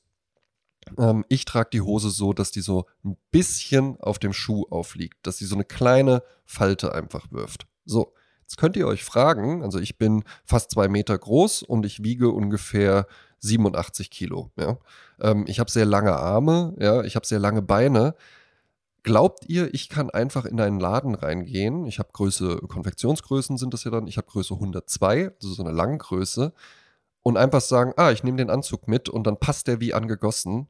Ähm, 0.98 1.24
ich 1.28 1.44
trage 1.44 1.70
die 1.72 1.80
Hose 1.80 2.10
so, 2.10 2.32
dass 2.32 2.50
die 2.50 2.60
so 2.60 2.86
ein 3.04 3.16
bisschen 3.30 3.98
auf 4.00 4.18
dem 4.18 4.32
Schuh 4.32 4.66
aufliegt, 4.70 5.26
dass 5.26 5.38
sie 5.38 5.46
so 5.46 5.54
eine 5.54 5.64
kleine 5.64 6.22
Falte 6.44 6.94
einfach 6.94 7.30
wirft. 7.30 7.66
So. 7.84 8.14
Jetzt 8.50 8.56
könnt 8.56 8.76
ihr 8.76 8.88
euch 8.88 9.04
fragen, 9.04 9.62
also 9.62 9.78
ich 9.78 9.96
bin 9.96 10.24
fast 10.44 10.72
zwei 10.72 10.88
Meter 10.88 11.16
groß 11.16 11.62
und 11.62 11.86
ich 11.86 12.02
wiege 12.02 12.30
ungefähr 12.30 13.06
87 13.38 14.10
Kilo. 14.10 14.50
Ja? 14.58 14.76
Ähm, 15.20 15.44
ich 15.46 15.60
habe 15.60 15.70
sehr 15.70 15.84
lange 15.84 16.16
Arme, 16.16 16.74
ja, 16.80 17.04
ich 17.04 17.14
habe 17.14 17.24
sehr 17.24 17.38
lange 17.38 17.62
Beine. 17.62 18.16
Glaubt 19.04 19.44
ihr, 19.48 19.72
ich 19.72 19.88
kann 19.88 20.10
einfach 20.10 20.46
in 20.46 20.60
einen 20.60 20.80
Laden 20.80 21.14
reingehen? 21.14 21.86
Ich 21.86 22.00
habe 22.00 22.08
Größe, 22.12 22.56
Konfektionsgrößen 22.66 23.56
sind 23.56 23.72
das 23.72 23.84
ja 23.84 23.92
dann. 23.92 24.08
Ich 24.08 24.16
habe 24.16 24.26
Größe 24.26 24.54
102, 24.54 25.28
also 25.28 25.54
so 25.54 25.62
eine 25.62 25.70
Langgröße. 25.70 26.52
Und 27.22 27.36
einfach 27.36 27.60
sagen, 27.60 27.92
ah, 27.98 28.10
ich 28.10 28.24
nehme 28.24 28.38
den 28.38 28.50
Anzug 28.50 28.88
mit 28.88 29.08
und 29.08 29.28
dann 29.28 29.36
passt 29.36 29.68
der 29.68 29.78
wie 29.78 29.94
angegossen. 29.94 30.66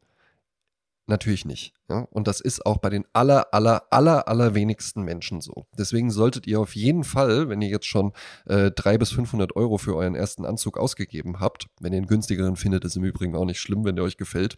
Natürlich 1.11 1.45
nicht. 1.45 1.75
Ja? 1.89 2.07
Und 2.13 2.29
das 2.29 2.41
ist 2.41 2.65
auch 2.65 2.79
bei 2.79 2.89
den 2.89 3.05
aller, 3.13 3.53
aller, 3.53 3.83
aller, 3.91 4.29
aller 4.29 4.55
wenigsten 4.55 5.03
Menschen 5.03 5.41
so. 5.41 5.67
Deswegen 5.77 6.13
solltet 6.13 6.47
ihr 6.47 6.61
auf 6.61 6.77
jeden 6.77 7.03
Fall, 7.03 7.49
wenn 7.49 7.61
ihr 7.61 7.69
jetzt 7.69 7.87
schon 7.87 8.13
äh, 8.47 8.71
300 8.71 9.01
bis 9.01 9.11
500 9.11 9.57
Euro 9.57 9.77
für 9.77 9.97
euren 9.97 10.15
ersten 10.15 10.47
Anzug 10.47 10.79
ausgegeben 10.79 11.41
habt, 11.41 11.67
wenn 11.81 11.93
ihr 11.93 11.97
einen 11.97 12.07
günstigeren 12.07 12.55
findet, 12.55 12.85
ist 12.85 12.95
im 12.95 13.03
Übrigen 13.03 13.35
auch 13.35 13.45
nicht 13.45 13.59
schlimm, 13.59 13.85
wenn 13.85 13.97
der 13.97 14.05
euch 14.05 14.19
gefällt, 14.19 14.57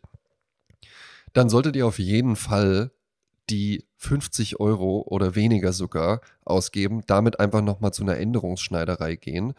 dann 1.33 1.49
solltet 1.49 1.75
ihr 1.75 1.87
auf 1.87 1.99
jeden 1.99 2.37
Fall 2.37 2.91
die 3.49 3.87
50 3.97 4.61
Euro 4.61 5.07
oder 5.09 5.35
weniger 5.35 5.73
sogar 5.73 6.21
ausgeben, 6.45 7.01
damit 7.07 7.41
einfach 7.41 7.63
nochmal 7.63 7.95
zu 7.95 8.03
einer 8.03 8.19
Änderungsschneiderei 8.19 9.17
gehen 9.17 9.55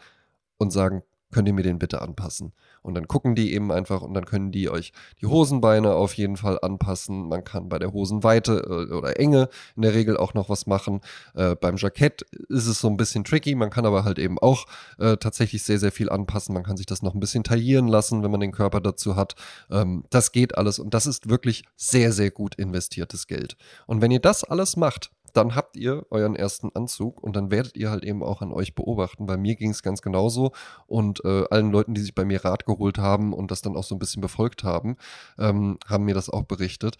und 0.58 0.70
sagen, 0.70 1.02
könnt 1.34 1.48
ihr 1.48 1.54
mir 1.54 1.64
den 1.64 1.80
bitte 1.80 2.00
anpassen? 2.00 2.52
Und 2.80 2.94
dann 2.94 3.08
gucken 3.08 3.34
die 3.34 3.52
eben 3.54 3.72
einfach 3.72 4.02
und 4.02 4.14
dann 4.14 4.24
können 4.24 4.52
die 4.52 4.70
euch 4.70 4.92
die 5.20 5.26
Hosenbeine 5.26 5.94
auf 5.94 6.14
jeden 6.14 6.36
Fall 6.36 6.60
anpassen. 6.62 7.28
Man 7.28 7.42
kann 7.42 7.68
bei 7.68 7.80
der 7.80 7.92
Hosenweite 7.92 8.88
äh, 8.90 8.94
oder 8.94 9.18
Enge 9.18 9.48
in 9.74 9.82
der 9.82 9.94
Regel 9.94 10.16
auch 10.16 10.32
noch 10.34 10.48
was 10.48 10.66
machen. 10.66 11.00
Äh, 11.34 11.56
beim 11.56 11.76
Jackett 11.76 12.22
ist 12.48 12.68
es 12.68 12.78
so 12.78 12.88
ein 12.88 12.96
bisschen 12.96 13.24
tricky. 13.24 13.56
Man 13.56 13.70
kann 13.70 13.84
aber 13.84 14.04
halt 14.04 14.18
eben 14.20 14.38
auch 14.38 14.66
äh, 14.98 15.16
tatsächlich 15.16 15.64
sehr, 15.64 15.80
sehr 15.80 15.92
viel 15.92 16.08
anpassen. 16.08 16.54
Man 16.54 16.62
kann 16.62 16.76
sich 16.76 16.86
das 16.86 17.02
noch 17.02 17.14
ein 17.14 17.20
bisschen 17.20 17.42
taillieren 17.42 17.88
lassen, 17.88 18.22
wenn 18.22 18.30
man 18.30 18.40
den 18.40 18.52
Körper 18.52 18.80
dazu 18.80 19.16
hat. 19.16 19.34
Ähm, 19.70 20.04
das 20.10 20.30
geht 20.30 20.56
alles 20.56 20.78
und 20.78 20.94
das 20.94 21.06
ist 21.06 21.28
wirklich 21.28 21.64
sehr, 21.76 22.12
sehr 22.12 22.30
gut 22.30 22.54
investiertes 22.54 23.26
Geld. 23.26 23.56
Und 23.86 24.00
wenn 24.00 24.12
ihr 24.12 24.20
das 24.20 24.44
alles 24.44 24.76
macht, 24.76 25.10
dann 25.34 25.54
habt 25.54 25.76
ihr 25.76 26.06
euren 26.10 26.36
ersten 26.36 26.70
Anzug 26.74 27.22
und 27.22 27.36
dann 27.36 27.50
werdet 27.50 27.76
ihr 27.76 27.90
halt 27.90 28.04
eben 28.04 28.22
auch 28.22 28.40
an 28.40 28.52
euch 28.52 28.74
beobachten. 28.74 29.26
Bei 29.26 29.36
mir 29.36 29.56
ging 29.56 29.70
es 29.70 29.82
ganz 29.82 30.00
genauso 30.00 30.52
und 30.86 31.24
äh, 31.24 31.44
allen 31.50 31.70
Leuten, 31.70 31.94
die 31.94 32.00
sich 32.00 32.14
bei 32.14 32.24
mir 32.24 32.44
Rat 32.44 32.64
geholt 32.66 32.98
haben 32.98 33.32
und 33.32 33.50
das 33.50 33.60
dann 33.60 33.76
auch 33.76 33.84
so 33.84 33.94
ein 33.94 33.98
bisschen 33.98 34.22
befolgt 34.22 34.64
haben, 34.64 34.96
ähm, 35.38 35.78
haben 35.86 36.04
mir 36.04 36.14
das 36.14 36.30
auch 36.30 36.44
berichtet. 36.44 36.96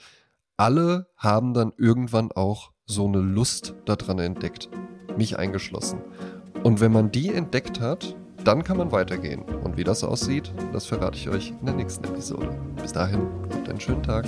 Alle 0.57 1.09
haben 1.17 1.55
dann 1.55 1.73
irgendwann 1.77 2.33
auch 2.33 2.73
so 2.87 3.07
eine 3.07 3.19
Lust 3.19 3.75
daran 3.87 4.19
entdeckt, 4.19 4.69
mich 5.17 5.39
eingeschlossen. 5.39 6.01
Und 6.63 6.81
wenn 6.81 6.93
man 6.93 7.11
die 7.11 7.33
entdeckt 7.33 7.81
hat, 7.81 8.17
dann 8.45 8.63
kann 8.63 8.77
man 8.77 8.93
weitergehen. 8.93 9.43
Und 9.43 9.77
wie 9.77 9.85
das 9.85 10.05
aussieht, 10.05 10.53
das 10.73 10.87
verrate 10.87 11.17
ich 11.17 11.29
euch 11.29 11.51
in 11.61 11.67
der 11.67 11.75
nächsten 11.75 12.05
Episode. 12.05 12.51
Bis 12.81 12.93
dahin, 12.93 13.27
habt 13.53 13.69
einen 13.69 13.81
schönen 13.81 14.03
Tag. 14.03 14.27